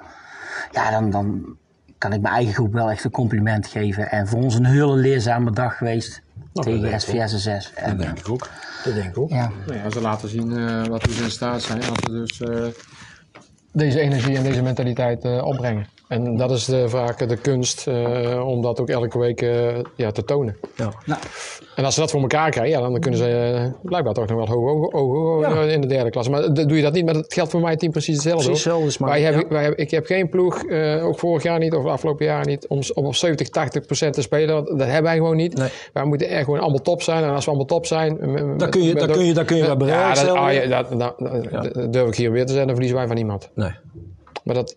Ja, 0.73 0.91
dan, 0.91 1.11
dan 1.11 1.57
kan 1.99 2.13
ik 2.13 2.21
mijn 2.21 2.35
eigen 2.35 2.55
groep 2.55 2.73
wel 2.73 2.91
echt 2.91 3.05
een 3.05 3.11
compliment 3.11 3.67
geven. 3.67 4.11
En 4.11 4.29
voor 4.29 4.43
ons 4.43 4.55
een 4.55 4.65
hele 4.65 4.97
leerzame 4.97 5.51
dag 5.51 5.77
geweest. 5.77 6.23
dat 6.53 6.65
denk 6.65 6.81
tegen 6.81 6.93
ik 6.93 7.01
SVS 7.01 7.43
6. 7.43 7.73
En, 7.75 7.97
denk 7.97 8.19
ik 8.19 8.29
ook. 8.29 8.49
Dat 8.85 8.95
denk 8.95 9.09
ik 9.09 9.19
ook. 9.19 9.31
ja. 9.31 9.51
Nou 9.67 9.79
ja, 9.79 9.91
ze 9.91 10.01
laten 10.01 10.29
zien 10.29 10.59
eh, 10.59 10.87
wat 10.87 11.05
we 11.05 11.23
in 11.23 11.31
staat 11.31 11.63
zijn 11.63 11.85
als 11.85 11.99
we 12.01 12.11
dus 12.11 12.41
eh, 12.41 12.67
deze 13.73 14.01
energie 14.01 14.37
en 14.37 14.43
deze 14.43 14.63
mentaliteit 14.63 15.25
eh, 15.25 15.45
opbrengen. 15.45 15.87
En 16.11 16.37
dat 16.37 16.51
is 16.51 16.65
de, 16.65 16.89
vaak 16.89 17.29
de 17.29 17.37
kunst 17.37 17.87
eh, 17.87 18.47
om 18.47 18.63
dat 18.63 18.81
ook 18.81 18.89
elke 18.89 19.19
week 19.19 19.43
eh, 19.43 19.79
ja, 19.97 20.11
te 20.11 20.25
tonen. 20.25 20.57
Ja. 20.77 20.93
Nou, 21.07 21.21
En 21.77 21.85
als 21.85 21.95
ze 21.95 22.01
dat 22.01 22.11
voor 22.11 22.21
elkaar 22.21 22.51
krijgen, 22.51 22.73
ja, 22.81 22.89
dan 22.89 23.01
kunnen 23.01 23.19
ze 23.21 23.27
eh, 23.29 23.81
blijkbaar 23.83 24.15
toch 24.15 24.27
nog 24.27 24.37
wel 24.37 24.47
hoog, 24.47 24.71
hoog, 24.71 24.93
hoog, 24.93 25.45
hoog, 25.47 25.65
Ja. 25.67 25.73
in 25.73 25.81
de 25.81 25.87
derde 25.87 26.11
klasse. 26.11 26.31
Maar 26.31 26.55
doe 26.55 26.77
je 26.77 26.83
dat 26.83 26.93
niet, 26.93 27.05
maar 27.05 27.15
dat 27.15 27.35
geldt 27.35 27.51
voor 27.51 27.61
mij 27.61 27.77
team 27.77 27.93
precies 27.93 28.15
hetzelfde. 28.15 28.45
Precies 28.45 28.65
hoor. 28.65 28.73
hetzelfde, 28.73 28.87
is 28.87 28.99
maar- 28.99 29.11
wij 29.11 29.21
hebben, 29.23 29.43
ja. 29.43 29.49
wij 29.49 29.63
hebben, 29.63 29.79
ik 29.85 29.91
heb 29.91 30.07
geen 30.07 30.29
ploeg, 30.29 30.63
eh, 30.65 31.07
ook 31.07 31.19
vorig 31.19 31.43
jaar 31.43 31.59
niet, 31.59 31.75
of 31.75 31.85
afgelopen 31.85 32.27
jaren 32.27 32.47
niet, 32.49 32.67
om, 32.69 32.81
om 32.95 33.07
op 33.07 33.15
70, 33.15 33.49
80 33.49 33.87
procent 33.87 34.15
te 34.15 34.23
spelen. 34.23 34.55
Want 34.55 34.67
Dat 34.69 34.79
hebben 34.87 35.03
wij 35.03 35.17
gewoon 35.17 35.37
niet. 35.37 35.55
Nee. 35.57 35.69
Wij 35.93 36.05
moeten 36.05 36.29
echt 36.29 36.45
gewoon 36.45 36.61
allemaal 36.61 36.83
top 36.83 37.03
zijn. 37.03 37.25
En 37.25 37.31
als 37.31 37.45
we 37.45 37.51
allemaal 37.51 37.69
top 37.69 37.87
zijn... 37.87 38.19
Dan 38.59 38.71
kun 38.71 38.83
je, 38.83 38.95
dan 38.95 39.11
kun 39.11 39.25
je, 39.25 39.35
dan 39.35 39.45
kun 39.45 39.57
je 39.57 39.63
ja, 39.63 39.69
dat, 39.69 39.79
bereiken. 39.79 40.29
ah, 40.37 40.53
ja, 40.53 40.67
dat, 40.67 40.99
dat, 41.01 41.15
dat- 41.19 41.75
dat 41.75 41.93
durf 41.93 42.09
ik 42.09 42.15
hier 42.15 42.33
weer 42.33 42.43
te 42.47 42.53
zeggen, 42.53 42.67
dan 42.67 42.77
verliezen 42.77 42.97
wij 42.99 43.07
van 43.07 43.17
niemand. 43.17 43.51
Nee. 43.55 43.71
Maar 44.45 44.55
dat, 44.55 44.77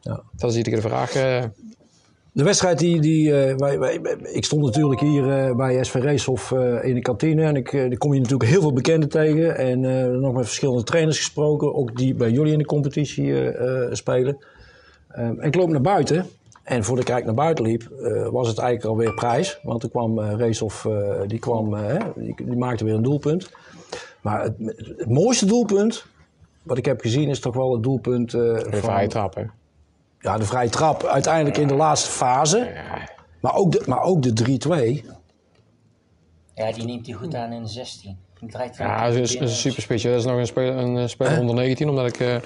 Ja. 0.00 0.22
dat 0.36 0.50
is 0.50 0.56
iedere 0.56 0.80
vraag. 0.80 1.14
eh. 1.14 1.44
De 2.32 2.42
wedstrijd 2.44 2.78
die, 2.78 3.00
die 3.00 3.42
eh, 3.44 3.56
wij, 3.56 3.78
wij, 3.78 4.00
ik 4.22 4.44
stond 4.44 4.62
natuurlijk 4.64 5.00
hier 5.00 5.30
eh, 5.30 5.54
bij 5.56 5.84
SV 5.84 5.94
Racehof 5.94 6.52
eh, 6.52 6.84
in 6.84 6.94
de 6.94 7.00
kantine 7.00 7.42
en 7.42 7.56
ik, 7.56 7.72
daar 7.72 7.96
kom 7.96 8.14
je 8.14 8.20
natuurlijk 8.20 8.50
heel 8.50 8.60
veel 8.60 8.72
bekenden 8.72 9.08
tegen 9.08 9.56
en 9.56 9.80
nog 10.20 10.34
met 10.34 10.44
verschillende 10.44 10.82
trainers 10.82 11.16
gesproken, 11.16 11.74
ook 11.74 11.96
die 11.96 12.14
bij 12.14 12.30
jullie 12.30 12.52
in 12.52 12.58
de 12.58 12.64
competitie 12.64 13.52
spelen. 13.90 14.38
Eh, 15.08 15.24
en 15.24 15.40
ik 15.42 15.54
loop 15.54 15.68
naar 15.68 15.80
buiten 15.80 16.26
en 16.62 16.84
voordat 16.84 17.08
ik 17.08 17.10
eigenlijk 17.10 17.24
naar 17.24 17.34
buiten 17.34 17.64
liep, 17.64 17.88
was 18.32 18.48
het 18.48 18.58
eigenlijk 18.58 18.88
alweer 18.90 19.14
prijs, 19.14 19.60
want 19.62 19.82
er 19.82 19.90
kwam 19.90 20.20
Racehof, 20.20 20.84
eh, 20.84 21.20
die, 21.26 21.38
kwam, 21.38 21.76
die, 22.16 22.34
die 22.36 22.56
maakte 22.56 22.84
weer 22.84 22.94
een 22.94 23.02
doelpunt. 23.02 23.50
Maar 24.20 24.42
het, 24.42 24.54
het 24.96 25.08
mooiste 25.08 25.46
doelpunt 25.46 26.06
wat 26.62 26.78
ik 26.78 26.84
heb 26.84 27.00
gezien 27.00 27.28
is 27.28 27.40
toch 27.40 27.54
wel 27.54 27.72
het 27.72 27.82
doelpunt 27.82 28.32
Weer 28.32 28.66
van 28.70 28.80
vrije 28.80 29.08
trap. 29.08 29.44
Ja, 30.20 30.38
de 30.38 30.44
vrije 30.44 30.68
trap 30.68 31.04
uiteindelijk 31.04 31.56
in 31.56 31.68
de 31.68 31.74
laatste 31.74 32.10
fase. 32.10 32.72
Maar 33.40 33.54
ook 33.54 33.72
de, 33.72 33.82
maar 33.86 34.02
ook 34.02 34.22
de 34.22 34.58
3-2. 35.02 35.04
ja, 36.54 36.72
die 36.72 36.84
neemt 36.84 37.06
hij 37.06 37.14
goed 37.14 37.34
aan 37.34 37.52
in 37.52 37.62
de 37.62 37.68
16. 37.68 38.16
Die 38.40 38.48
draait 38.50 38.76
van 38.76 38.86
Ja, 38.86 39.06
dat 39.06 39.14
is, 39.16 39.38
een 39.38 39.48
super 39.48 39.82
spitje. 39.82 40.10
Dat 40.10 40.18
is 40.18 40.24
nog 40.24 40.36
een 40.36 40.46
speler, 40.46 40.76
een 40.76 40.96
eh, 40.98 41.06
speler 41.06 41.38
onder 41.40 41.54
19, 41.54 41.88
omdat 41.88 42.06
ik 42.06 42.20
eh, 42.20 42.36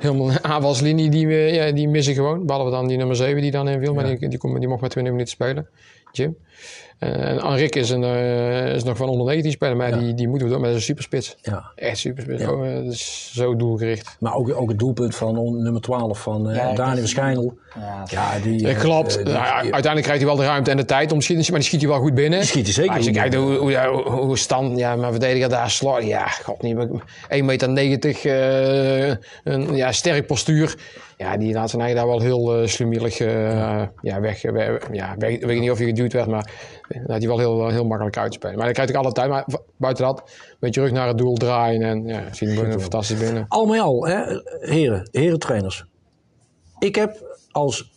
helemaal 0.00 0.26
de 0.26 0.42
aanvalslinie, 0.42 1.10
die, 1.10 1.26
we- 1.26 1.34
ja, 1.34 1.72
die 1.72 1.88
mis 1.88 2.06
ik 2.06 2.14
gewoon. 2.14 2.46
Behalve 2.46 2.70
dan 2.70 2.86
die 2.88 2.96
nummer 2.96 3.16
7 3.16 3.42
die 3.42 3.50
dan 3.50 3.68
inviel, 3.68 3.94
maar 3.94 4.04
die, 4.18 4.28
die, 4.28 4.38
kon- 4.38 4.58
die 4.58 4.68
mocht 4.68 4.80
maar 4.80 4.90
20 4.90 5.12
minuten 5.12 5.32
spelen. 5.34 5.68
Jim. 6.16 6.36
Eh, 6.98 7.28
en 7.30 7.38
Enrique 7.38 7.80
is, 7.80 7.90
een, 7.90 8.04
eh, 8.04 8.74
is 8.74 8.84
nog 8.84 8.96
van 8.96 9.08
onder 9.08 9.26
19 9.26 9.52
speler, 9.52 9.76
maar 9.76 9.98
die, 9.98 10.14
die 10.14 10.28
moeten 10.28 10.46
we 10.46 10.52
doen. 10.52 10.62
Maar 10.62 10.70
dat 10.72 10.80
is 10.80 10.88
een 10.88 10.94
super 10.96 11.02
spits. 11.04 11.36
Ja. 11.42 11.64
Echt 11.74 11.98
super 11.98 12.22
spits. 12.22 12.46
Oh, 12.46 12.66
eh, 12.68 12.74
dat 12.84 12.92
is 12.92 13.30
zo 13.34 13.56
doelgericht. 13.56 14.16
Maar 14.20 14.34
ook, 14.34 14.54
ook 14.56 14.68
het 14.68 14.78
doelpunt 14.78 15.14
van 15.16 15.62
nummer 15.62 15.80
12 15.80 16.20
van 16.22 16.50
eh 16.50 16.56
Ja, 16.56 16.72
Dani 16.74 16.90
dat- 16.90 16.98
Verschijnel. 16.98 17.58
Ja, 17.80 18.02
Ja, 18.10 18.38
die... 18.42 18.60
Ja, 18.66 18.74
klopt. 18.74 19.14
die- 19.16 19.24
Nou 19.24 19.36
ja, 19.36 19.54
uiteindelijk 19.54 20.02
krijgt 20.02 20.22
hij 20.22 20.26
wel 20.30 20.36
de 20.36 20.44
ruimte 20.44 20.70
en 20.70 20.76
de 20.76 20.84
tijd 20.84 21.12
om 21.12 21.18
te 21.18 21.24
schieten, 21.24 21.46
maar 21.50 21.58
die 21.60 21.68
schiet 21.68 21.80
hij 21.80 21.90
wel 21.90 21.98
goed 22.00 22.14
binnen. 22.14 22.38
Die 22.38 22.48
schiet 22.48 22.64
hij 22.64 22.72
zeker 22.72 22.88
Maar 22.88 22.98
als 22.98 23.06
je 23.06 23.12
kijkt 23.12 23.34
hoe, 23.34 23.54
hoe, 23.56 23.76
hoe, 23.86 24.02
hoe 24.10 24.38
stand, 24.38 24.78
ja, 24.78 24.96
mijn 24.96 25.10
verdediger 25.10 25.48
daar 25.48 25.70
slaat, 25.70 26.04
ja, 26.04 26.26
god 26.28 26.62
niet, 26.62 26.76
1,90 27.28 27.44
meter, 27.44 27.70
eh, 28.24 29.14
een 29.44 29.76
ja, 29.76 29.92
sterk 29.92 30.26
postuur. 30.26 30.74
Ja, 31.16 31.36
die 31.36 31.52
laat 31.54 31.70
zijn 31.70 31.82
eigen 31.82 32.00
daar 32.00 32.08
wel 32.10 32.20
heel 32.20 32.60
uh, 32.62 32.66
slumielig 32.68 33.18
ja, 33.18 33.90
weg. 34.20 34.42
weg- 34.42 34.78
ja, 34.92 35.14
weg- 35.18 35.44
weet 35.44 35.60
niet 35.60 35.70
of 35.70 35.78
hij 35.78 35.92
maar 36.12 36.52
had 37.06 37.18
hij 37.18 37.26
wel 37.26 37.38
heel, 37.38 37.68
heel 37.68 37.84
makkelijk 37.84 38.16
uitspelen. 38.16 38.56
Maar 38.56 38.64
dan 38.64 38.74
krijgt 38.74 38.92
hij 38.92 39.02
alle 39.02 39.12
tijd, 39.12 39.28
maar 39.28 39.46
buiten 39.76 40.04
dat, 40.04 40.30
met 40.58 40.74
je 40.74 40.80
rug 40.80 40.90
naar 40.90 41.08
het 41.08 41.18
doel 41.18 41.34
draaien 41.34 41.82
en 41.82 42.06
ja, 42.06 42.32
zie 42.32 42.48
je 42.48 42.60
hem 42.60 42.80
fantastisch 42.80 43.18
binnen. 43.18 43.44
Al 43.48 43.66
met 43.66 43.80
al, 43.80 44.06
hè, 44.06 44.40
heren, 44.60 45.08
heren 45.12 45.38
trainers. 45.38 45.84
Ik 46.78 46.94
heb 46.94 47.38
als 47.50 47.92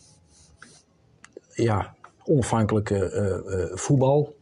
ja, 1.52 1.94
onafhankelijke 2.24 3.10
eh, 3.10 3.62
eh, 3.62 3.70
voetbal 3.76 4.36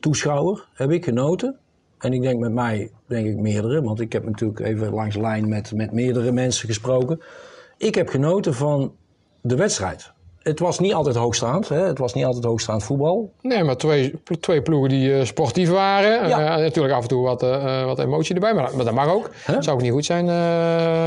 toeschouwer 0.00 0.68
heb 0.72 0.90
ik 0.90 1.04
genoten. 1.04 1.58
En 1.98 2.12
ik 2.12 2.22
denk 2.22 2.40
met 2.40 2.52
mij, 2.52 2.90
denk 3.06 3.26
ik 3.26 3.36
meerdere, 3.36 3.82
want 3.82 4.00
ik 4.00 4.12
heb 4.12 4.24
natuurlijk 4.24 4.60
even 4.60 4.92
langs 4.92 5.14
de 5.14 5.20
lijn 5.20 5.48
met, 5.48 5.72
met 5.72 5.92
meerdere 5.92 6.32
mensen 6.32 6.68
gesproken. 6.68 7.20
Ik 7.76 7.94
heb 7.94 8.08
genoten 8.08 8.54
van 8.54 8.94
de 9.40 9.56
wedstrijd. 9.56 10.12
Het 10.42 10.58
was 10.58 10.78
niet 10.78 10.94
altijd 10.94 11.16
hoogstaand, 11.16 11.68
hè? 11.68 11.86
het 11.86 11.98
was 11.98 12.14
niet 12.14 12.24
altijd 12.24 12.44
hoogstaand 12.44 12.84
voetbal. 12.84 13.32
Nee, 13.40 13.64
maar 13.64 13.76
twee, 13.76 14.14
twee 14.40 14.62
ploegen 14.62 14.88
die 14.88 15.14
eh, 15.14 15.24
sportief 15.24 15.70
waren. 15.70 16.28
Ja. 16.28 16.56
Eh, 16.56 16.62
natuurlijk 16.62 16.94
af 16.94 17.02
en 17.02 17.08
toe 17.08 17.22
wat, 17.22 17.42
eh, 17.42 17.84
wat 17.84 17.98
emotie 17.98 18.34
erbij, 18.34 18.54
maar, 18.54 18.70
maar 18.76 18.84
dat 18.84 18.94
mag 18.94 19.12
ook. 19.12 19.30
Hè? 19.44 19.62
Zou 19.62 19.76
ook 19.76 19.82
niet 19.82 19.92
goed 19.92 20.04
zijn 20.04 20.26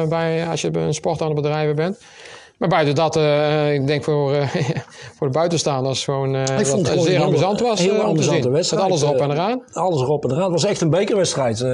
bij, 0.09 0.47
als 0.47 0.61
je 0.61 0.77
een 0.77 0.93
sport 0.93 1.21
aan 1.21 1.27
het 1.27 1.35
bedrijven 1.35 1.75
bent. 1.75 1.97
Maar 2.57 2.69
buiten 2.69 2.95
dat, 2.95 3.15
ik 3.71 3.87
denk 3.87 4.03
voor, 4.03 4.31
voor 5.17 5.27
de 5.27 5.33
buitenstaanders 5.33 6.03
gewoon 6.03 6.33
dat 6.33 6.67
vond 6.67 6.89
het 6.89 7.01
zeer 7.01 7.15
een 7.15 7.21
amusant 7.21 7.59
was 7.59 7.79
heel 7.79 8.01
amusante 8.01 8.49
wedstrijd. 8.49 8.83
Met 8.83 8.91
alles 8.91 9.01
erop 9.03 9.19
en 9.19 9.31
eraan. 9.31 9.63
Alles 9.71 10.01
erop 10.01 10.23
en 10.23 10.31
eraan. 10.31 10.43
Het 10.43 10.51
was 10.51 10.65
echt 10.65 10.81
een 10.81 10.89
bekerwedstrijd. 10.89 11.65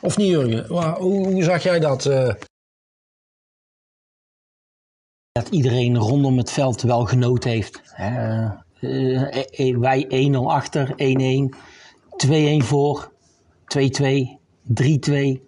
of 0.00 0.16
niet, 0.16 0.28
Jurgen? 0.28 0.66
Hoe 0.98 1.42
zag 1.42 1.62
jij 1.62 1.78
dat? 1.78 2.08
Dat 5.42 5.48
iedereen 5.48 5.96
rondom 5.96 6.38
het 6.38 6.50
veld 6.50 6.82
wel 6.82 7.04
genoten 7.04 7.50
heeft. 7.50 7.82
Eh, 7.96 8.44
eh, 9.50 9.76
wij 9.78 10.06
1-0 10.08 10.50
achter, 10.52 10.92
1-1, 10.96 11.54
2-1 12.16 12.64
voor, 12.64 13.12
2-2, 13.64 14.38
3-2, 14.62 15.40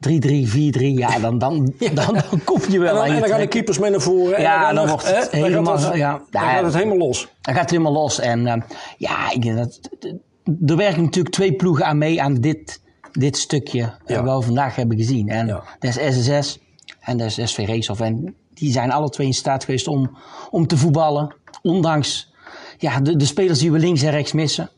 3-3, 0.00 0.46
4-3. 0.46 0.94
Ja, 0.94 1.18
dan, 1.18 1.38
dan, 1.38 1.72
dan, 1.94 2.14
dan 2.30 2.44
kom 2.44 2.60
je 2.68 2.78
wel 2.78 2.88
En 2.88 2.94
dan, 2.94 3.04
aan 3.04 3.10
en 3.14 3.20
dan 3.20 3.28
gaan 3.28 3.40
de 3.40 3.46
keepers 3.46 3.78
mee 3.78 3.90
naar 3.90 4.00
voren. 4.00 4.36
en 4.36 4.42
Ja, 4.42 4.60
gaan 4.60 4.74
dan 4.74 4.84
er- 4.84 4.90
wordt 4.90 5.06
het 5.16 5.30
dan 5.30 5.42
helemaal- 5.42 5.76
gaat 5.78 5.86
het, 5.88 5.96
ja. 5.96 6.22
dan 6.30 6.42
gaat 6.42 6.64
het 6.64 6.74
helemaal 6.74 6.96
los. 6.96 7.28
Dan 7.40 7.54
gaat 7.54 7.62
het 7.62 7.70
helemaal 7.70 7.92
los. 7.92 8.20
En 8.20 8.46
eh, 8.46 8.62
ja, 8.96 9.30
ik, 9.32 9.56
dat, 9.56 9.80
er 10.66 10.76
werken 10.76 11.02
natuurlijk 11.02 11.34
twee 11.34 11.52
ploegen 11.56 11.84
aan 11.86 11.98
mee 11.98 12.22
aan 12.22 12.34
dit, 12.34 12.80
dit 13.12 13.36
stukje 13.36 13.78
Ja. 14.06 14.22
dat 14.22 14.38
we 14.38 14.44
vandaag 14.46 14.76
hebben 14.76 14.96
gezien. 14.96 15.28
En 15.28 15.46
Ja. 15.46 15.62
dat 15.78 15.96
is 15.96 16.16
SSS 16.24 16.58
en 17.00 17.16
dat 17.18 17.26
is 17.38 17.50
SV. 17.52 17.58
En 18.00 18.34
die 18.58 18.72
zijn 18.72 18.90
alle 18.92 19.08
twee 19.08 19.26
in 19.26 19.34
staat 19.34 19.64
geweest 19.64 19.88
om, 19.88 20.16
om 20.50 20.66
te 20.66 20.76
voetballen. 20.76 21.34
Ondanks 21.62 22.32
ja, 22.78 23.00
de, 23.00 23.16
de 23.16 23.24
spelers 23.24 23.58
die 23.58 23.72
we 23.72 23.78
links 23.78 24.02
en 24.02 24.10
rechts 24.10 24.32
missen. 24.32 24.70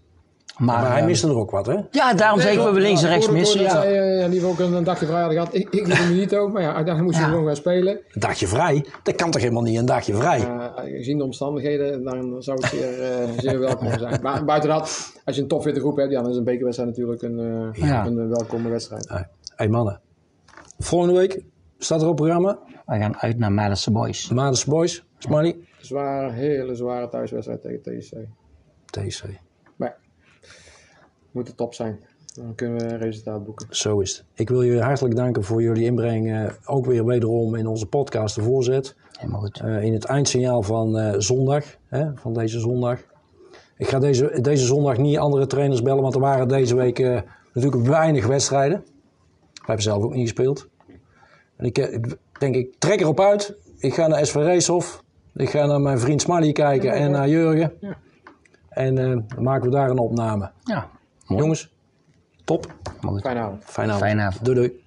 Maar, 0.58 0.80
Maar 0.82 0.90
hij 0.90 1.00
eh, 1.00 1.06
miste 1.06 1.28
er 1.28 1.36
ook 1.36 1.50
wat, 1.50 1.66
hè? 1.66 1.76
Ja, 1.90 2.14
daarom 2.14 2.40
zeg 2.40 2.52
ik 2.52 2.58
dat 2.58 2.74
we 2.74 2.80
links 2.80 3.02
en 3.02 3.08
rechts 3.08 3.30
missen. 3.30 3.60
Ja. 3.62 3.84
ja, 3.84 4.28
die 4.28 4.44
ook 4.44 4.58
een, 4.58 4.72
een 4.72 4.84
dagje 4.84 5.06
vrij 5.06 5.20
hadden 5.20 5.38
gehad. 5.38 5.54
Ik, 5.54 5.68
ik 5.70 5.86
liep 5.86 6.08
niet 6.10 6.34
ook, 6.34 6.52
maar 6.52 6.62
ja, 6.62 6.74
uiteindelijk 6.74 7.04
moest 7.04 7.16
je 7.16 7.22
Ja. 7.22 7.28
gewoon 7.30 7.46
gaan 7.46 7.56
spelen. 7.56 7.92
Een 8.12 8.20
dagje 8.20 8.46
vrij? 8.46 8.86
Dat 9.02 9.14
kan 9.14 9.30
toch 9.30 9.40
helemaal 9.42 9.62
niet, 9.62 9.78
een 9.78 9.86
dagje 9.86 10.14
vrij? 10.14 10.40
Eh, 10.40 10.66
gezien 10.96 11.18
de 11.18 11.24
omstandigheden, 11.24 12.04
dan 12.04 12.42
zou 12.42 12.60
het 12.60 12.70
zeer, 12.70 13.02
eh, 13.02 13.28
zeer 13.38 13.58
welkom 13.58 13.98
zijn. 13.98 14.18
Maar 14.22 14.44
buiten 14.52 14.68
dat, 14.70 15.12
als 15.24 15.36
je 15.36 15.42
een 15.42 15.48
topfitte 15.48 15.80
groep 15.80 15.96
hebt, 15.96 16.12
ja, 16.12 16.22
dan 16.22 16.30
is 16.30 16.36
een 16.36 16.44
bekerwedstrijd 16.44 16.90
natuurlijk 16.90 17.22
een, 17.22 17.72
eh, 17.72 17.88
Ja. 17.88 18.06
een 18.06 18.28
welkome 18.28 18.68
wedstrijd. 18.68 19.08
Hé 19.08 19.22
hey, 19.56 19.68
mannen. 19.68 20.00
Volgende 20.78 21.14
week 21.14 21.40
staat 21.78 22.02
er 22.02 22.08
op 22.08 22.18
het 22.18 22.26
programma. 22.26 22.58
We 22.88 22.98
gaan 22.98 23.16
uit 23.16 23.38
naar 23.38 23.52
Madison 23.52 23.92
Boys. 23.92 24.28
Maandags 24.28 24.64
Boys. 24.64 25.04
Smiley. 25.18 25.56
Zware, 25.78 26.32
hele 26.32 26.74
zware 26.74 27.08
thuiswedstrijd 27.08 27.62
tegen 27.62 27.98
TSC. 28.00 28.14
TC. 28.84 29.24
Maar 29.76 29.96
moet 31.30 31.46
de 31.46 31.54
top 31.54 31.74
zijn. 31.74 32.00
Dan 32.34 32.54
kunnen 32.54 32.78
we 32.78 32.84
een 32.92 32.98
resultaat 32.98 33.44
boeken. 33.44 33.66
Zo 33.70 34.00
is 34.00 34.16
het. 34.16 34.24
Ik 34.34 34.48
wil 34.48 34.64
jullie 34.64 34.82
hartelijk 34.82 35.16
danken 35.16 35.44
voor 35.44 35.62
jullie 35.62 35.84
inbreng. 35.84 36.32
eh, 36.32 36.52
ook 36.64 36.86
weer 36.86 37.04
wederom 37.04 37.54
in 37.54 37.66
onze 37.66 37.86
podcast 37.86 38.34
De 38.34 38.42
Voorzet. 38.42 38.96
Helemaal 39.18 39.40
goed. 39.40 39.60
Eh, 39.60 39.82
in 39.82 39.92
het 39.92 40.04
eindsignaal 40.04 40.62
van 40.62 40.98
eh, 40.98 41.14
zondag. 41.18 41.64
Hè, 41.86 42.16
van 42.16 42.34
deze 42.34 42.60
zondag. 42.60 43.00
Ik 43.76 43.88
ga 43.88 43.98
deze, 43.98 44.38
deze 44.40 44.64
zondag 44.66 44.96
niet 44.96 45.18
andere 45.18 45.46
trainers 45.46 45.82
bellen. 45.82 46.02
Want 46.02 46.14
er 46.14 46.20
waren 46.20 46.48
deze 46.48 46.76
week 46.76 46.98
eh, 46.98 47.20
natuurlijk 47.52 47.86
weinig 47.86 48.26
wedstrijden. 48.26 48.78
We 49.52 49.64
hebben 49.74 49.82
zelf 49.82 50.02
ook 50.02 50.14
niet 50.14 50.28
gespeeld. 50.28 50.68
En 51.56 51.64
ik 51.64 52.16
denk, 52.38 52.54
ik 52.54 52.74
trek 52.78 53.00
erop 53.00 53.20
uit. 53.20 53.54
Ik 53.78 53.94
ga 53.94 54.06
naar 54.06 54.26
SV 54.26 54.34
Reeshof. 54.34 55.02
Ik 55.34 55.50
ga 55.50 55.66
naar 55.66 55.80
mijn 55.80 55.98
vriend 55.98 56.22
Smiley 56.22 56.52
kijken 56.52 56.92
en 56.92 57.10
naar 57.10 57.28
Jurgen. 57.28 57.72
En 58.68 58.98
eh, 58.98 59.04
dan 59.04 59.42
maken 59.42 59.64
we 59.64 59.76
daar 59.76 59.90
een 59.90 59.98
opname. 59.98 60.50
Ja, 60.64 60.88
mooi. 61.26 61.42
Jongens, 61.42 61.72
top. 62.44 62.74
Goed. 63.00 63.20
Fijne 63.20 63.40
avond. 63.40 63.64
Fijne 63.64 63.92
avond. 63.92 64.04
Fijne 64.04 64.22
avond. 64.22 64.44
Doei 64.44 64.56
doei. 64.56 64.86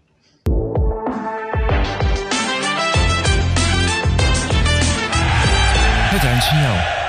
Het 6.12 6.24
eindsignaal. 6.24 7.00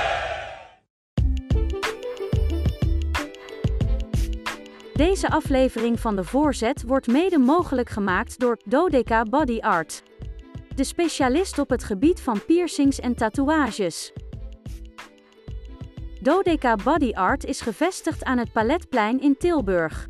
Deze 4.93 5.29
aflevering 5.29 5.99
van 5.99 6.15
de 6.15 6.23
Voorzet 6.23 6.83
wordt 6.87 7.07
mede 7.07 7.37
mogelijk 7.37 7.89
gemaakt 7.89 8.39
door 8.39 8.57
Dodeka 8.65 9.23
Body 9.23 9.59
Art. 9.59 10.03
De 10.75 10.83
specialist 10.83 11.59
op 11.59 11.69
het 11.69 11.83
gebied 11.83 12.21
van 12.21 12.45
piercings 12.45 12.99
en 12.99 13.15
tatoeages. 13.15 14.13
Dodeka 16.21 16.75
Body 16.75 17.11
Art 17.11 17.45
is 17.45 17.61
gevestigd 17.61 18.23
aan 18.23 18.37
het 18.37 18.51
Paletplein 18.51 19.21
in 19.21 19.37
Tilburg. 19.37 20.07